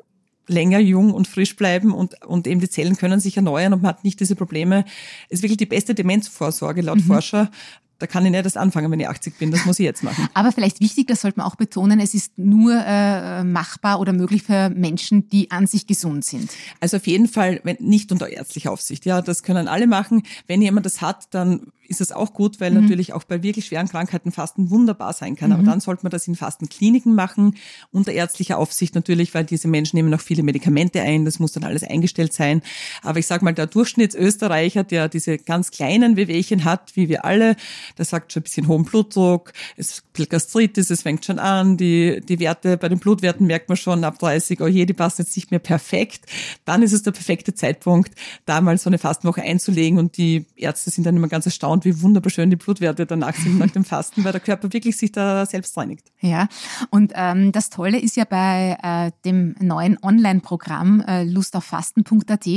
länger 0.48 0.80
jung 0.80 1.14
und 1.14 1.28
frisch 1.28 1.56
bleiben 1.56 1.94
und, 1.94 2.24
und 2.26 2.48
eben 2.48 2.62
die 2.62 2.70
Zellen 2.70 2.96
können 2.96 3.20
sich 3.20 3.36
erneuern 3.36 3.74
und 3.74 3.82
man 3.82 3.90
hat 3.90 4.04
nicht 4.04 4.20
diese 4.20 4.36
Probleme. 4.36 4.86
Es 5.30 5.40
ist 5.40 5.44
wirklich 5.44 5.58
die 5.58 5.66
beste 5.66 5.94
Demenzvorsorge 5.94 6.82
laut 6.82 7.00
mhm. 7.00 7.04
Forscher, 7.04 7.52
da 8.00 8.06
kann 8.06 8.26
ich 8.26 8.32
nicht 8.32 8.44
erst 8.44 8.58
anfangen, 8.58 8.92
wenn 8.92 9.00
ich 9.00 9.10
80 9.10 9.38
bin. 9.38 9.52
Das 9.52 9.66
muss 9.66 9.80
ich 9.80 9.86
jetzt 9.86 10.04
machen. 10.04 10.28
Aber 10.34 10.52
vielleicht 10.52 10.82
wichtig, 10.82 11.08
das 11.08 11.22
sollte 11.22 11.40
man 11.40 11.48
auch 11.48 11.56
betonen, 11.56 12.00
es 12.00 12.14
ist 12.14 12.38
nur 12.38 12.74
äh, 12.74 13.44
machbar 13.44 14.00
oder 14.00 14.14
möglich 14.14 14.44
für 14.44 14.70
Menschen, 14.70 15.30
die 15.30 15.50
an 15.52 15.66
sich 15.68 15.88
gesund 15.88 16.24
sind. 16.24 16.52
Also 16.80 16.98
auf 16.98 17.08
jeden 17.08 17.28
Fall 17.28 17.60
wenn, 17.64 17.78
nicht 17.80 18.12
unter 18.12 18.30
ärztlicher 18.30 18.72
Aufsicht. 18.72 19.06
Ja, 19.06 19.22
das 19.22 19.42
können 19.42 19.68
alle 19.68 19.88
machen. 19.88 20.24
Wenn 20.46 20.62
jemand 20.62 20.86
das 20.86 21.02
hat, 21.02 21.34
dann 21.34 21.72
ist 21.89 22.02
es 22.02 22.12
auch 22.12 22.34
gut, 22.34 22.60
weil 22.60 22.71
mhm. 22.71 22.82
natürlich 22.82 23.13
auch 23.13 23.23
bei 23.23 23.43
wirklich 23.43 23.65
schweren 23.65 23.88
Krankheiten 23.88 24.32
Fasten 24.32 24.69
wunderbar 24.69 25.13
sein 25.13 25.36
kann. 25.36 25.50
Mhm. 25.50 25.56
Aber 25.56 25.63
dann 25.63 25.80
sollte 25.80 26.04
man 26.04 26.12
das 26.12 26.28
in 26.28 26.36
Fastenkliniken 26.36 27.15
machen, 27.15 27.56
unter 27.91 28.12
ärztlicher 28.12 28.58
Aufsicht 28.58 28.95
natürlich, 28.95 29.34
weil 29.34 29.45
diese 29.45 29.67
Menschen 29.67 29.97
nehmen 29.97 30.13
auch 30.13 30.21
viele 30.21 30.43
Medikamente 30.43 31.02
ein. 31.02 31.26
Das 31.26 31.39
muss 31.39 31.54
dann 31.54 31.63
alles 31.63 31.84
eingestellt 31.84 32.34
sein. 32.34 32.62
Aber 33.02 33.19
ich 33.19 33.28
sage 33.28 33.43
mal, 33.43 33.54
der 33.54 33.67
Durchschnittsösterreicher, 33.67 34.84
der 34.84 35.10
diese 35.10 35.38
ganz 35.38 35.71
kleinen 35.71 36.15
Wehwehchen 36.15 36.63
hat, 36.63 36.95
wie 36.95 37.10
wir 37.10 37.26
alle, 37.26 37.56
der 37.97 38.06
sagt 38.06 38.34
schon 38.34 38.41
ein 38.41 38.43
bisschen 38.43 38.67
hohen 38.67 38.86
Blutdruck, 38.86 39.54
es 39.76 40.04
ist 40.13 40.30
Gastritis, 40.30 40.89
es 40.89 41.04
fängt 41.04 41.26
schon 41.26 41.39
an, 41.39 41.78
die, 41.78 42.21
die 42.21 42.39
Werte, 42.39 42.78
bei 42.78 42.89
den 42.89 43.00
Blutwerten 43.00 43.45
merkt 43.47 43.69
man 43.69 43.78
schon 43.78 44.04
ab 44.04 44.19
30, 44.19 44.62
oh 44.62 44.67
je, 44.67 44.86
die 44.86 44.93
passen 44.93 45.21
jetzt 45.21 45.36
nicht 45.36 45.52
mehr 45.52 45.60
perfekt. 45.60 46.26
Dann 46.65 46.82
ist 46.82 46.93
es 46.93 47.04
der 47.04 47.12
perfekte 47.12 47.54
Zeitpunkt, 47.54 48.13
da 48.45 48.62
mal 48.62 48.78
so 48.78 48.89
eine 48.89 48.97
Fastenwoche 48.97 49.41
einzulegen 49.41 50.00
und 50.00 50.17
die 50.17 50.45
Ärzte 50.56 50.89
sind 50.89 51.06
dann 51.06 51.15
immer 51.15 51.28
ganz 51.28 51.45
erstaunt, 51.45 51.77
wie 51.86 52.02
wunderbar 52.02 52.30
schön 52.30 52.50
die 52.50 52.56
Blutwerte 52.56 53.06
danach 53.06 53.36
sind 53.36 53.58
nach 53.60 53.72
dem 53.72 53.84
Fasten, 53.84 54.24
weil 54.24 54.32
der 54.32 54.42
Körper 54.42 54.72
wirklich 54.74 54.98
sich 54.98 55.12
da 55.12 55.46
selbst 55.46 55.78
reinigt. 55.78 56.12
Ja, 56.22 56.48
und 56.90 57.13
ähm, 57.16 57.52
das 57.52 57.70
Tolle 57.70 58.00
ist 58.00 58.16
ja 58.16 58.26
bei 58.26 58.78
äh, 58.82 59.12
dem 59.26 59.56
neuen 59.60 59.98
Online-Programm 60.02 61.02
äh, 61.02 61.24
lustauffasten.at, 61.24 62.48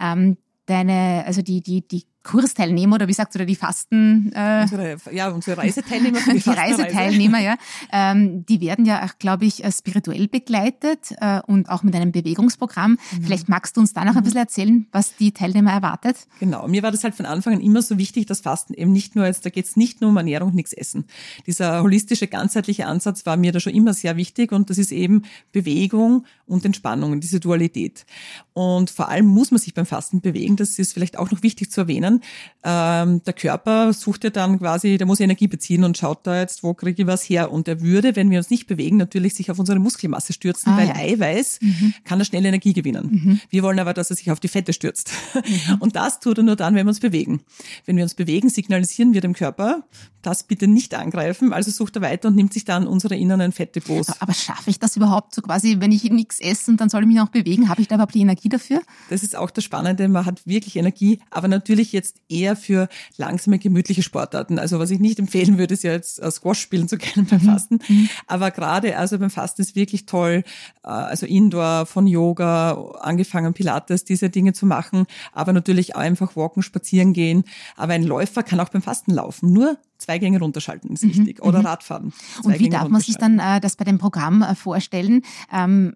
ähm, 0.00 0.36
deine, 0.66 1.24
also 1.26 1.42
die, 1.42 1.60
die, 1.60 1.86
die 1.86 2.04
Kursteilnehmer 2.24 2.96
oder 2.96 3.06
wie 3.06 3.12
sagt 3.12 3.34
oder 3.36 3.44
die 3.44 3.54
Fasten 3.54 4.32
äh, 4.34 4.62
unsere, 4.62 4.96
ja 5.12 5.28
unsere 5.28 5.58
Reiseteilnehmer 5.58 6.18
die, 6.20 6.38
die 6.40 6.50
Reiseteilnehmer 6.50 7.38
ja. 7.38 7.56
Ähm, 7.92 8.46
die 8.46 8.62
werden 8.62 8.86
ja 8.86 9.04
auch 9.04 9.18
glaube 9.18 9.44
ich 9.44 9.62
äh, 9.62 9.70
spirituell 9.70 10.26
begleitet 10.26 11.12
äh, 11.20 11.40
und 11.46 11.68
auch 11.68 11.82
mit 11.82 11.94
einem 11.94 12.12
Bewegungsprogramm. 12.12 12.92
Mhm. 12.92 13.22
vielleicht 13.22 13.48
magst 13.50 13.76
du 13.76 13.82
uns 13.82 13.92
da 13.92 14.04
noch 14.04 14.16
ein 14.16 14.20
mhm. 14.20 14.24
bisschen 14.24 14.40
erzählen 14.40 14.86
was 14.90 15.16
die 15.16 15.32
Teilnehmer 15.32 15.72
erwartet. 15.72 16.16
Genau. 16.40 16.66
Mir 16.66 16.82
war 16.82 16.90
das 16.90 17.04
halt 17.04 17.14
von 17.14 17.26
Anfang 17.26 17.54
an 17.54 17.60
immer 17.60 17.82
so 17.82 17.98
wichtig 17.98 18.26
dass 18.26 18.40
Fasten 18.40 18.72
eben 18.72 18.92
nicht 18.92 19.14
nur 19.16 19.26
jetzt 19.26 19.44
da 19.44 19.50
geht 19.50 19.66
es 19.66 19.76
nicht 19.76 20.00
nur 20.00 20.10
um 20.10 20.16
Ernährung 20.16 20.54
nichts 20.54 20.72
essen. 20.72 21.04
Dieser 21.46 21.82
holistische 21.82 22.26
ganzheitliche 22.26 22.86
Ansatz 22.86 23.26
war 23.26 23.36
mir 23.36 23.52
da 23.52 23.60
schon 23.60 23.74
immer 23.74 23.92
sehr 23.92 24.16
wichtig 24.16 24.50
und 24.50 24.70
das 24.70 24.78
ist 24.78 24.92
eben 24.92 25.22
Bewegung 25.52 26.24
und 26.46 26.64
Entspannung 26.64 27.20
diese 27.20 27.38
Dualität. 27.38 28.06
Und 28.54 28.88
vor 28.88 29.10
allem 29.10 29.26
muss 29.26 29.50
man 29.50 29.60
sich 29.60 29.74
beim 29.74 29.86
Fasten 29.86 30.22
bewegen. 30.22 30.56
Das 30.56 30.78
ist 30.78 30.94
vielleicht 30.94 31.18
auch 31.18 31.30
noch 31.30 31.42
wichtig 31.42 31.70
zu 31.70 31.82
erwähnen 31.82 32.13
können. 32.20 32.22
Ähm, 32.64 33.22
der 33.24 33.34
Körper 33.34 33.92
sucht 33.92 34.24
ja 34.24 34.30
dann 34.30 34.58
quasi, 34.58 34.96
der 34.96 35.06
muss 35.06 35.20
Energie 35.20 35.48
beziehen 35.48 35.84
und 35.84 35.98
schaut 35.98 36.26
da 36.26 36.40
jetzt, 36.40 36.62
wo 36.62 36.74
kriege 36.74 37.02
ich 37.02 37.08
was 37.08 37.22
her. 37.22 37.52
Und 37.52 37.68
er 37.68 37.80
würde, 37.82 38.16
wenn 38.16 38.30
wir 38.30 38.38
uns 38.38 38.50
nicht 38.50 38.66
bewegen, 38.66 38.96
natürlich 38.96 39.34
sich 39.34 39.50
auf 39.50 39.58
unsere 39.58 39.78
Muskelmasse 39.78 40.32
stürzen, 40.32 40.72
ah, 40.72 40.78
weil 40.78 40.88
ja. 40.88 40.96
Eiweiß 40.96 41.58
mhm. 41.60 41.94
kann 42.04 42.18
er 42.18 42.24
schnell 42.24 42.44
Energie 42.44 42.72
gewinnen. 42.72 43.22
Mhm. 43.24 43.40
Wir 43.50 43.62
wollen 43.62 43.78
aber, 43.78 43.92
dass 43.92 44.10
er 44.10 44.16
sich 44.16 44.30
auf 44.30 44.40
die 44.40 44.48
Fette 44.48 44.72
stürzt. 44.72 45.12
Mhm. 45.34 45.76
Und 45.80 45.96
das 45.96 46.20
tut 46.20 46.38
er 46.38 46.44
nur 46.44 46.56
dann, 46.56 46.74
wenn 46.74 46.86
wir 46.86 46.90
uns 46.90 47.00
bewegen. 47.00 47.42
Wenn 47.84 47.96
wir 47.96 48.04
uns 48.04 48.14
bewegen, 48.14 48.48
signalisieren 48.48 49.12
wir 49.14 49.20
dem 49.20 49.34
Körper, 49.34 49.84
das 50.26 50.44
bitte 50.44 50.66
nicht 50.66 50.94
angreifen. 50.94 51.52
Also 51.52 51.70
sucht 51.70 51.96
er 51.96 52.02
weiter 52.02 52.28
und 52.28 52.36
nimmt 52.36 52.52
sich 52.52 52.64
dann 52.64 52.86
unsere 52.86 53.16
inneren 53.16 53.52
Fettdepots. 53.52 54.20
Aber 54.20 54.32
schaffe 54.32 54.70
ich 54.70 54.78
das 54.78 54.96
überhaupt 54.96 55.34
so 55.34 55.42
quasi, 55.42 55.76
wenn 55.80 55.92
ich 55.92 56.04
nichts 56.04 56.40
esse 56.40 56.70
und 56.70 56.80
dann 56.80 56.88
soll 56.88 57.02
ich 57.02 57.08
mich 57.08 57.16
noch 57.16 57.28
bewegen? 57.28 57.68
Habe 57.68 57.80
ich 57.80 57.88
da 57.88 57.96
überhaupt 57.96 58.14
die 58.14 58.20
Energie 58.20 58.48
dafür? 58.48 58.80
Das 59.10 59.22
ist 59.22 59.36
auch 59.36 59.50
das 59.50 59.64
Spannende. 59.64 60.08
Man 60.08 60.26
hat 60.26 60.46
wirklich 60.46 60.76
Energie, 60.76 61.20
aber 61.30 61.48
natürlich 61.48 61.92
jetzt 61.92 62.16
eher 62.28 62.56
für 62.56 62.88
langsame, 63.16 63.58
gemütliche 63.58 64.02
Sportarten. 64.02 64.58
Also 64.58 64.78
was 64.78 64.90
ich 64.90 65.00
nicht 65.00 65.18
empfehlen 65.18 65.58
würde, 65.58 65.74
ist 65.74 65.84
ja 65.84 65.92
jetzt 65.92 66.20
äh, 66.20 66.30
Squash 66.30 66.60
spielen 66.60 66.88
zu 66.88 66.98
können 66.98 67.26
beim 67.26 67.42
mhm. 67.42 67.46
Fasten. 67.46 67.78
Mhm. 67.86 68.08
Aber 68.26 68.50
gerade 68.50 68.96
also 68.96 69.18
beim 69.18 69.30
Fasten 69.30 69.62
ist 69.62 69.76
wirklich 69.76 70.06
toll, 70.06 70.44
äh, 70.84 70.88
also 70.88 71.26
Indoor, 71.26 71.86
von 71.86 72.06
Yoga, 72.06 72.72
angefangen 73.00 73.54
Pilates, 73.54 74.04
diese 74.04 74.30
Dinge 74.30 74.52
zu 74.52 74.66
machen, 74.66 75.06
aber 75.32 75.52
natürlich 75.52 75.96
auch 75.96 76.00
einfach 76.00 76.36
walken, 76.36 76.62
spazieren 76.62 77.12
gehen. 77.12 77.44
Aber 77.76 77.92
ein 77.92 78.02
Läufer 78.02 78.42
kann 78.42 78.60
auch 78.60 78.68
beim 78.68 78.82
Fasten 78.82 79.12
laufen. 79.12 79.52
Nur 79.52 79.78
zwei 80.04 80.18
Gänge 80.18 80.38
runterschalten 80.38 80.92
ist 80.92 81.04
mhm, 81.04 81.10
wichtig. 81.10 81.42
Oder 81.42 81.60
mhm. 81.60 81.66
Radfahren. 81.66 82.12
Und 82.42 82.58
wie 82.58 82.68
darf 82.68 82.88
man 82.88 83.00
sich 83.00 83.16
dann 83.16 83.38
äh, 83.38 83.60
das 83.60 83.76
bei 83.76 83.84
dem 83.84 83.98
Programm 83.98 84.42
äh, 84.42 84.54
vorstellen? 84.54 85.22
Ähm, 85.52 85.94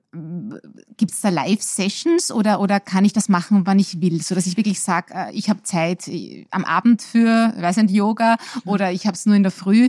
Gibt 0.96 1.12
es 1.12 1.20
da 1.20 1.28
Live-Sessions 1.28 2.32
oder, 2.32 2.60
oder 2.60 2.80
kann 2.80 3.04
ich 3.04 3.12
das 3.12 3.28
machen, 3.28 3.62
wann 3.66 3.78
ich 3.78 4.00
will? 4.00 4.22
So 4.22 4.34
dass 4.34 4.46
ich 4.46 4.56
wirklich 4.56 4.80
sage, 4.80 5.14
äh, 5.14 5.32
ich 5.32 5.50
habe 5.50 5.62
Zeit 5.62 6.08
äh, 6.08 6.46
am 6.50 6.64
Abend 6.64 7.02
für, 7.02 7.52
weiß 7.56 7.76
nicht, 7.78 7.94
Yoga 7.94 8.36
oder 8.64 8.92
ich 8.92 9.06
habe 9.06 9.14
es 9.14 9.26
nur 9.26 9.36
in 9.36 9.42
der 9.42 9.52
Früh. 9.52 9.88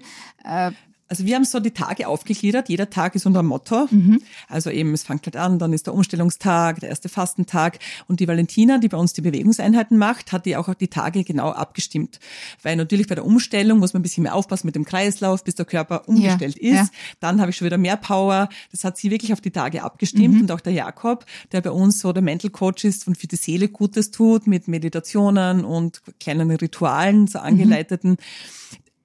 Also 1.10 1.26
wir 1.26 1.36
haben 1.36 1.44
so 1.44 1.60
die 1.60 1.72
Tage 1.72 2.08
aufgegliedert. 2.08 2.70
Jeder 2.70 2.90
Tag 2.90 3.16
ist 3.16 3.26
unser 3.26 3.42
Motto. 3.42 3.88
Mhm. 3.90 4.22
Also 4.48 4.70
eben, 4.70 4.94
es 4.94 5.04
fängt 5.04 5.26
halt 5.26 5.36
an, 5.36 5.58
dann 5.58 5.74
ist 5.74 5.88
der 5.88 5.96
Umstellungstag, 5.96 6.80
der 6.82 6.90
erste 6.90 7.10
Fastentag. 7.10 7.80
Und 8.08 8.20
die 8.20 8.28
Valentina, 8.28 8.78
die 8.78 8.90
bei 8.90 8.98
uns 8.98 9.14
die 9.14 9.22
Bewegungseinheiten 9.22 9.98
macht, 9.98 10.32
hat 10.32 10.46
die 10.46 10.56
auch 10.56 10.72
die 10.76 10.88
Tage 10.88 11.24
genau 11.24 11.50
abgestimmt. 11.50 12.20
Weil 12.62 12.76
natürlich 12.76 13.08
bei 13.08 13.16
der 13.16 13.26
Umstellung 13.26 13.80
muss 13.80 13.94
man 13.94 14.02
ein 14.02 14.04
bisschen 14.04 14.24
mehr 14.24 14.36
aufpassen 14.36 14.68
mit 14.68 14.76
dem 14.76 14.86
Kreislauf, 14.86 15.44
bis 15.44 15.56
der 15.56 15.66
Körper 15.66 16.08
umgestellt 16.08 16.58
ja, 16.62 16.84
ist. 16.84 16.94
Ja. 16.94 17.00
Dann 17.20 17.42
habe 17.42 17.50
ich 17.50 17.58
schon 17.58 17.66
wieder 17.66 17.80
mehr 17.80 17.98
Power. 17.98 18.48
Das 18.72 18.84
hat 18.84 18.98
sie 18.98 19.10
wirklich 19.10 19.34
auf 19.34 19.42
die 19.42 19.52
Tage 19.52 19.82
abgestimmt. 19.82 20.36
Mhm. 20.36 20.42
Und 20.42 20.52
auch 20.52 20.62
der 20.62 20.74
Jakob, 20.74 21.26
der 21.52 21.62
bei 21.62 21.72
uns 21.72 22.00
so 22.00 22.14
der 22.14 22.22
Mental 22.22 22.52
Coach 22.52 22.86
ist 22.86 23.08
und 23.08 23.18
für 23.18 23.28
die 23.28 23.36
Seele 23.36 23.68
Gutes 23.68 24.12
tut 24.12 24.46
mit 24.46 24.68
Meditationen 24.68 25.66
und 25.66 26.04
kleinen 26.20 26.52
Ritualen, 26.52 27.26
so 27.26 27.40
mhm. 27.40 27.46
angeleiteten. 27.46 28.12
Mhm 28.12 28.18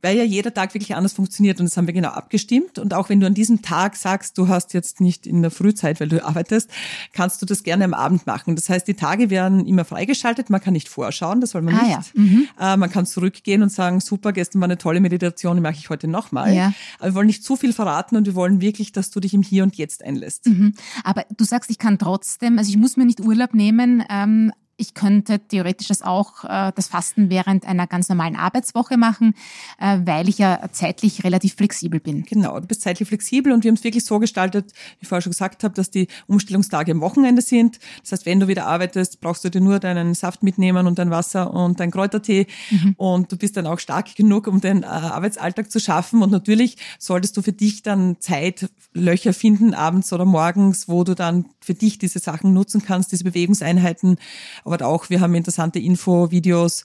weil 0.04 0.18
ja 0.18 0.22
jeder 0.22 0.52
Tag 0.52 0.74
wirklich 0.74 0.94
anders 0.94 1.14
funktioniert 1.14 1.58
und 1.60 1.66
das 1.66 1.78
haben 1.78 1.86
wir 1.86 1.94
genau 1.94 2.10
abgestimmt. 2.10 2.78
Und 2.78 2.92
auch 2.92 3.08
wenn 3.08 3.20
du 3.20 3.26
an 3.26 3.32
diesem 3.32 3.62
Tag 3.62 3.96
sagst, 3.96 4.36
du 4.36 4.48
hast 4.48 4.74
jetzt 4.74 5.00
nicht 5.00 5.26
in 5.26 5.40
der 5.40 5.50
Frühzeit, 5.50 5.98
weil 5.98 6.08
du 6.08 6.22
arbeitest, 6.22 6.70
kannst 7.14 7.40
du 7.40 7.46
das 7.46 7.62
gerne 7.62 7.84
am 7.84 7.94
Abend 7.94 8.26
machen. 8.26 8.54
Das 8.54 8.68
heißt, 8.68 8.86
die 8.86 8.94
Tage 8.94 9.30
werden 9.30 9.66
immer 9.66 9.86
freigeschaltet, 9.86 10.50
man 10.50 10.60
kann 10.60 10.74
nicht 10.74 10.90
vorschauen, 10.90 11.40
das 11.40 11.50
soll 11.52 11.62
man 11.62 11.74
ah, 11.74 11.82
nicht. 11.82 11.90
Ja. 11.90 12.02
Mhm. 12.12 12.48
Äh, 12.60 12.76
man 12.76 12.90
kann 12.90 13.06
zurückgehen 13.06 13.62
und 13.62 13.70
sagen, 13.70 14.00
super, 14.00 14.34
gestern 14.34 14.60
war 14.60 14.66
eine 14.66 14.76
tolle 14.76 15.00
Meditation, 15.00 15.56
die 15.56 15.62
mache 15.62 15.76
ich 15.78 15.88
heute 15.88 16.06
nochmal. 16.06 16.54
Ja. 16.54 16.74
Aber 16.98 17.08
wir 17.08 17.14
wollen 17.14 17.26
nicht 17.28 17.42
zu 17.42 17.56
viel 17.56 17.72
verraten 17.72 18.16
und 18.16 18.26
wir 18.26 18.34
wollen 18.34 18.60
wirklich, 18.60 18.92
dass 18.92 19.10
du 19.10 19.20
dich 19.20 19.32
im 19.32 19.42
Hier 19.42 19.62
und 19.62 19.76
Jetzt 19.76 20.04
einlässt. 20.04 20.44
Mhm. 20.46 20.74
Aber 21.02 21.24
du 21.34 21.44
sagst, 21.44 21.70
ich 21.70 21.78
kann 21.78 21.98
trotzdem, 21.98 22.58
also 22.58 22.68
ich 22.68 22.76
muss 22.76 22.98
mir 22.98 23.06
nicht 23.06 23.20
Urlaub 23.20 23.54
nehmen, 23.54 24.04
ähm, 24.10 24.52
ich 24.76 24.94
könnte 24.94 25.38
theoretisch 25.38 25.88
das 25.88 26.02
auch, 26.02 26.44
äh, 26.44 26.72
das 26.74 26.88
Fasten 26.88 27.30
während 27.30 27.66
einer 27.66 27.86
ganz 27.86 28.08
normalen 28.08 28.36
Arbeitswoche 28.36 28.96
machen, 28.96 29.34
äh, 29.78 29.98
weil 30.04 30.28
ich 30.28 30.38
ja 30.38 30.68
zeitlich 30.72 31.24
relativ 31.24 31.54
flexibel 31.54 32.00
bin. 32.00 32.24
Genau, 32.24 32.58
du 32.58 32.66
bist 32.66 32.82
zeitlich 32.82 33.08
flexibel 33.08 33.52
und 33.52 33.64
wir 33.64 33.70
haben 33.70 33.76
es 33.76 33.84
wirklich 33.84 34.04
so 34.04 34.18
gestaltet, 34.18 34.72
wie 34.98 35.02
ich 35.02 35.08
vorher 35.08 35.22
schon 35.22 35.30
gesagt 35.30 35.64
habe, 35.64 35.74
dass 35.74 35.90
die 35.90 36.08
Umstellungstage 36.26 36.92
am 36.92 37.00
Wochenende 37.00 37.42
sind. 37.42 37.78
Das 38.02 38.12
heißt, 38.12 38.26
wenn 38.26 38.40
du 38.40 38.48
wieder 38.48 38.66
arbeitest, 38.66 39.20
brauchst 39.20 39.44
du 39.44 39.50
dir 39.50 39.60
nur 39.60 39.78
deinen 39.78 40.14
Saft 40.14 40.42
mitnehmen 40.42 40.86
und 40.86 40.98
dein 40.98 41.10
Wasser 41.10 41.52
und 41.54 41.78
dein 41.78 41.90
Kräutertee 41.90 42.46
mhm. 42.70 42.94
und 42.96 43.32
du 43.32 43.36
bist 43.36 43.56
dann 43.56 43.66
auch 43.66 43.78
stark 43.78 44.14
genug, 44.16 44.46
um 44.46 44.60
den 44.60 44.82
äh, 44.82 44.86
Arbeitsalltag 44.86 45.70
zu 45.70 45.78
schaffen. 45.78 46.22
Und 46.22 46.32
natürlich 46.32 46.76
solltest 46.98 47.36
du 47.36 47.42
für 47.42 47.52
dich 47.52 47.82
dann 47.82 48.16
Zeitlöcher 48.18 49.32
finden, 49.32 49.74
abends 49.74 50.12
oder 50.12 50.24
morgens, 50.24 50.88
wo 50.88 51.04
du 51.04 51.14
dann 51.14 51.46
für 51.60 51.74
dich 51.74 51.98
diese 51.98 52.18
Sachen 52.18 52.52
nutzen 52.52 52.82
kannst, 52.84 53.12
diese 53.12 53.24
Bewegungseinheiten 53.24 54.18
aber 54.64 54.73
auch 54.82 55.10
wir 55.10 55.20
haben 55.20 55.34
interessante 55.34 55.78
Info-Videos, 55.78 56.84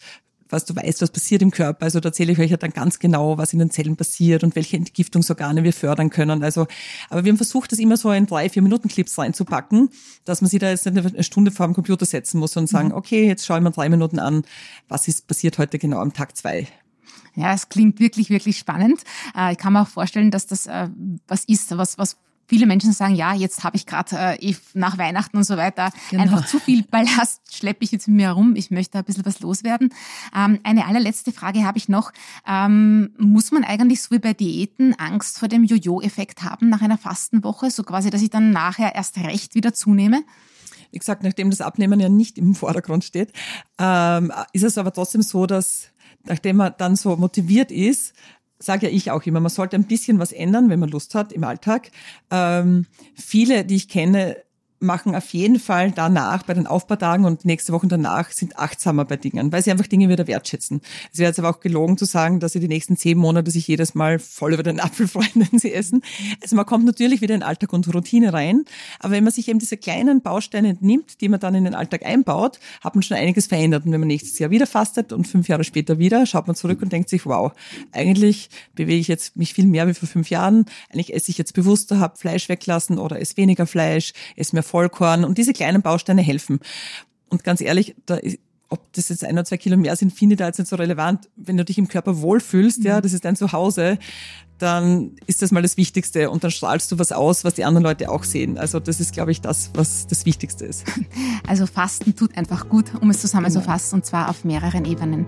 was 0.50 0.66
du 0.66 0.76
weißt, 0.76 1.02
was 1.02 1.12
passiert 1.12 1.42
im 1.42 1.52
Körper. 1.52 1.86
Also 1.86 2.00
da 2.00 2.10
erzähle 2.10 2.32
ich 2.32 2.40
euch 2.40 2.52
ja 2.52 2.58
dann 2.58 2.72
ganz 2.72 3.00
genau, 3.00 3.38
was 3.38 3.54
in 3.54 3.60
den 3.60 3.70
Zellen 3.70 3.96
passiert 3.96 4.44
und 4.44 4.56
welche 4.56 4.78
Entgiftungsorgane 4.78 5.64
wir 5.64 5.74
fördern 5.74 6.10
können. 6.10 6.44
Also, 6.44 6.68
aber 7.10 7.24
wir 7.24 7.32
haben 7.32 7.38
versucht, 7.38 7.72
das 7.72 7.80
immer 7.80 7.98
so 7.98 8.12
in 8.12 8.26
drei, 8.26 8.50
vier 8.50 8.62
Minuten 8.62 8.90
Clips 8.90 9.18
reinzupacken, 9.18 9.90
dass 10.26 10.42
man 10.42 10.50
sich 10.50 10.60
da 10.60 10.70
jetzt 10.70 10.88
eine 10.88 11.24
Stunde 11.24 11.52
vor 11.52 11.68
dem 11.68 11.76
Computer 11.76 12.06
setzen 12.06 12.40
muss 12.40 12.58
und 12.58 12.68
sagen, 12.68 12.90
mhm. 12.90 12.96
okay, 12.96 13.28
jetzt 13.28 13.46
schauen 13.46 13.64
wir 13.64 13.72
drei 13.72 13.90
Minuten 13.90 14.20
an, 14.20 14.44
was 14.88 15.08
ist 15.08 15.28
passiert 15.28 15.58
heute 15.58 15.78
genau 15.78 16.00
am 16.00 16.14
Tag 16.14 16.36
zwei. 16.36 16.68
Ja, 17.36 17.54
es 17.54 17.70
klingt 17.70 18.00
wirklich, 18.00 18.30
wirklich 18.30 18.58
spannend. 18.58 19.04
Äh, 19.36 19.54
ich 19.54 19.58
kann 19.58 19.74
mir 19.74 19.82
auch 19.82 19.88
vorstellen, 19.88 20.32
dass 20.32 20.48
das 20.48 20.66
äh, 20.66 20.90
was 21.28 21.46
ist, 21.46 21.78
was, 21.78 21.98
was 21.98 22.18
viele 22.50 22.66
Menschen 22.66 22.92
sagen, 22.92 23.14
ja, 23.14 23.34
jetzt 23.34 23.64
habe 23.64 23.78
ich 23.78 23.86
gerade 23.86 24.38
äh, 24.42 24.56
nach 24.74 24.98
Weihnachten 24.98 25.38
und 25.38 25.44
so 25.44 25.56
weiter 25.56 25.92
genau. 26.10 26.24
einfach 26.24 26.48
zu 26.48 26.60
viel 26.60 26.84
Ballast, 26.84 27.42
schleppe 27.56 27.84
ich 27.84 27.92
jetzt 27.92 28.08
mit 28.08 28.18
mir 28.18 28.28
herum, 28.28 28.56
ich 28.56 28.72
möchte 28.72 28.98
ein 28.98 29.04
bisschen 29.04 29.26
was 29.26 29.40
loswerden. 29.40 29.94
Ähm, 30.36 30.60
eine 30.64 30.88
allerletzte 30.88 31.32
Frage 31.32 31.64
habe 31.64 31.78
ich 31.78 31.88
noch. 31.88 32.12
Ähm, 32.48 33.12
muss 33.20 33.52
man 33.52 33.64
eigentlich 33.64 34.02
so 34.02 34.16
wie 34.16 34.20
bei 34.20 34.34
Diäten 34.34 34.96
Angst 34.96 35.38
vor 35.38 35.48
dem 35.48 35.64
Jojo-Effekt 35.64 36.42
haben 36.42 36.70
nach 36.70 36.82
einer 36.82 36.98
Fastenwoche, 36.98 37.70
so 37.70 37.84
quasi, 37.84 38.10
dass 38.10 38.24
ich 38.24 38.32
dann 38.32 38.50
nachher 38.50 38.96
erst 38.96 39.18
recht 39.18 39.54
wieder 39.54 39.74
zunehme? 39.74 40.24
Wie 40.92 40.98
gesagt, 40.98 41.22
nachdem 41.22 41.52
das 41.52 41.62
Abnehmen 41.62 42.00
ja 42.00 42.10
nicht 42.10 42.40
im 42.40 42.56
Vordergrund 42.56 43.04
steht, 43.04 43.32
ähm, 43.78 44.34
ist 44.54 44.64
es 44.64 44.80
aber 44.80 44.92
trotzdem 44.92 45.22
so, 45.22 45.46
dass 45.46 45.90
nachdem 46.26 46.58
man 46.58 46.74
dann 46.78 46.96
so 46.96 47.16
motiviert 47.16 47.72
ist, 47.72 48.14
sage 48.60 48.88
ja 48.88 48.94
ich 48.94 49.12
auch 49.12 49.24
immer, 49.24 49.40
man 49.40 49.50
sollte 49.50 49.76
ein 49.76 49.86
bisschen 49.86 50.20
was 50.20 50.32
ändern, 50.32 50.70
wenn 50.70 50.80
man 50.80 50.90
Lust 50.90 51.16
hat 51.16 51.32
im 51.32 51.44
Alltag. 51.44 51.92
Ähm, 52.30 52.86
viele, 53.16 53.66
die 53.66 53.78
ich 53.78 53.88
kenne, 53.88 54.38
machen 54.80 55.16
auf 55.16 55.34
jeden 55.34 55.60
Fall 55.60 55.92
danach 55.92 56.44
bei 56.44 56.54
den 56.54 56.68
Aufbautagen 56.68 57.26
und 57.26 57.46
nächste 57.46 57.74
Woche 57.74 57.88
danach 57.88 58.32
sind 58.32 58.58
achtsamer 58.58 59.06
bei 59.06 59.18
Dingen, 59.18 59.52
weil 59.52 59.62
sie 59.62 59.72
einfach 59.72 59.88
Dinge 59.88 60.10
wieder 60.10 60.28
wertschätzen. 60.28 60.82
Es 61.12 61.20
wäre 61.20 61.30
jetzt 61.30 61.40
aber 61.40 61.50
auch 61.50 61.60
gelogen 61.60 61.98
zu 61.98 62.06
sagen, 62.06 62.40
dass 62.40 62.54
sie 62.54 62.60
die 62.60 62.68
nächsten 62.68 62.96
zehn 62.96 63.18
Monate 63.18 63.52
sich 63.52 63.68
jedes 63.68 63.96
Mal 63.96 64.20
voll 64.20 64.54
über 64.54 64.64
den 64.64 64.80
Apfel 64.80 65.08
freuen, 65.08 65.30
wenn 65.52 65.60
sie 65.60 65.74
essen. 65.74 66.02
Also 66.42 66.56
man 66.56 66.66
kommt 66.66 66.86
natürlich 66.86 67.22
wieder 67.22 67.36
in 67.36 67.44
Alltag 67.44 67.74
und 67.74 67.94
Routine 67.94 68.34
rein, 68.34 68.64
aber 69.00 69.14
wenn 69.14 69.24
man 69.24 69.34
sich 69.34 69.48
eben 69.50 69.60
diese 69.60 69.78
kleinen 69.78 70.22
Bausteine 70.22 70.78
nimmt, 70.80 71.22
die 71.22 71.30
man 71.30 71.40
dann 71.40 71.56
in 71.56 71.66
den 71.66 71.76
Alltag 71.76 72.06
einbaut, 72.06 72.60
hat 72.82 72.96
man 72.96 73.04
schon 73.04 73.18
einiges 73.18 73.48
verändert. 73.48 73.86
Und 73.86 73.92
wenn 73.92 74.00
man 74.00 74.08
nächstes 74.08 74.40
Jahr 74.40 74.50
wieder 74.50 74.68
fastet 74.68 75.12
und 75.12 75.28
fünf 75.28 75.48
Jahre 75.48 75.64
später 75.64 76.00
wieder, 76.00 76.26
schaut 76.26 76.48
man 76.48 76.56
zurück 76.56 76.82
und 76.82 76.92
denkt 76.92 77.10
sich, 77.10 77.26
wow, 77.26 77.52
eigentlich 77.92 78.50
bewege 78.76 79.00
ich 79.00 79.08
jetzt 79.08 79.36
mich 79.36 79.54
viel 79.54 79.68
mehr 79.68 79.88
wie 79.88 79.94
vor 79.94 80.08
fünf 80.08 80.30
Jahren. 80.30 80.66
Eigentlich 80.92 81.14
esse 81.14 81.32
ich 81.32 81.38
jetzt 81.38 81.54
bewusster, 81.54 82.00
habe 82.00 82.18
Fleisch 82.18 82.48
weglassen 82.50 82.98
oder 82.98 83.20
esse 83.20 83.38
weniger 83.38 83.68
Fleisch, 83.68 84.14
esse 84.36 84.56
mehr 84.56 84.64
Vollkorn 84.70 85.24
und 85.26 85.38
diese 85.38 85.54
kleinen 85.54 85.82
Bausteine 85.82 86.22
helfen. 86.22 86.60
Und 87.30 87.44
ganz 87.44 87.62
ehrlich, 87.62 87.96
da 88.06 88.16
ist, 88.16 88.40
ob 88.70 88.94
das 88.94 89.10
jetzt 89.10 89.24
ein 89.24 89.34
oder 89.34 89.46
zwei 89.46 89.58
Kilo 89.58 89.78
mehr 89.78 89.96
sind, 89.96 90.14
finde 90.14 90.34
ich 90.34 90.40
da 90.40 90.48
jetzt 90.48 90.60
nicht 90.60 90.68
so 90.68 90.76
relevant. 90.76 91.28
Wenn 91.36 91.58
du 91.58 91.66
dich 91.66 91.78
im 91.78 91.88
Körper 91.88 92.22
wohlfühlst, 92.22 92.84
ja, 92.84 92.98
mhm. 92.98 93.02
das 93.02 93.14
ist 93.14 93.26
dein 93.26 93.36
Zuhause, 93.36 93.98
dann 94.60 95.16
ist 95.26 95.42
das 95.42 95.52
mal 95.52 95.62
das 95.62 95.78
Wichtigste 95.78 96.30
und 96.30 96.44
dann 96.44 96.52
strahlst 96.52 96.92
du 96.92 97.00
was 97.00 97.12
aus, 97.12 97.44
was 97.44 97.56
die 97.56 97.64
anderen 97.66 97.84
Leute 97.84 98.10
auch 98.12 98.24
sehen. 98.24 98.58
Also 98.58 98.80
das 98.80 99.00
ist, 99.00 99.14
glaube 99.14 99.32
ich, 99.32 99.42
das, 99.42 99.72
was 99.74 100.06
das 100.08 100.26
Wichtigste 100.26 100.66
ist. 100.66 100.86
Also 101.48 101.66
Fasten 101.66 102.16
tut 102.16 102.38
einfach 102.38 102.70
gut, 102.70 102.86
um 103.02 103.10
es 103.10 103.22
zusammenzufassen, 103.22 103.90
genau. 103.90 103.96
und 104.02 104.06
zwar 104.06 104.30
auf 104.30 104.44
mehreren 104.44 104.86
Ebenen. 104.86 105.26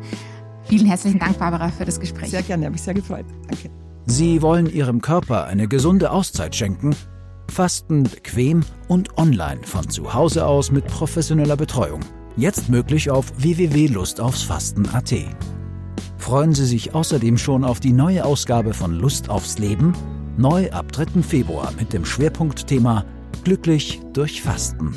Vielen 0.66 0.86
herzlichen 0.86 1.18
Dank, 1.18 1.40
Barbara, 1.40 1.70
für 1.70 1.86
das 1.86 2.00
Gespräch. 2.00 2.30
Sehr 2.30 2.44
gerne, 2.44 2.66
habe 2.66 2.74
mich 2.74 2.84
sehr 2.84 2.94
gefreut. 2.94 3.26
Danke. 3.48 3.72
Sie 4.06 4.42
wollen 4.44 4.68
Ihrem 4.68 5.02
Körper 5.02 5.46
eine 5.46 5.68
gesunde 5.68 6.12
Auszeit 6.12 6.56
schenken? 6.56 6.96
Fasten 7.52 8.04
bequem 8.04 8.62
und 8.88 9.18
online 9.18 9.62
von 9.64 9.88
zu 9.90 10.14
Hause 10.14 10.46
aus 10.46 10.72
mit 10.72 10.88
professioneller 10.88 11.58
Betreuung. 11.58 12.00
Jetzt 12.38 12.70
möglich 12.70 13.12
auf 13.12 13.32
www.lustaufsfasten.at. 13.38 15.14
Freuen 16.18 16.54
Sie 16.54 16.66
sich 16.66 16.96
außerdem 16.96 17.38
schon 17.38 17.66
auf 17.66 17.80
die 17.82 17.92
neue 17.92 18.24
Ausgabe 18.24 18.74
von 18.74 18.94
Lust 18.94 19.30
aufs 19.30 19.60
Leben, 19.60 19.94
neu 20.38 20.72
ab 20.72 20.92
3. 20.94 21.22
Februar 21.22 21.74
mit 21.78 21.92
dem 21.94 22.06
Schwerpunktthema 22.06 23.06
Glücklich 23.44 24.00
durch 24.14 24.42
Fasten. 24.42 24.96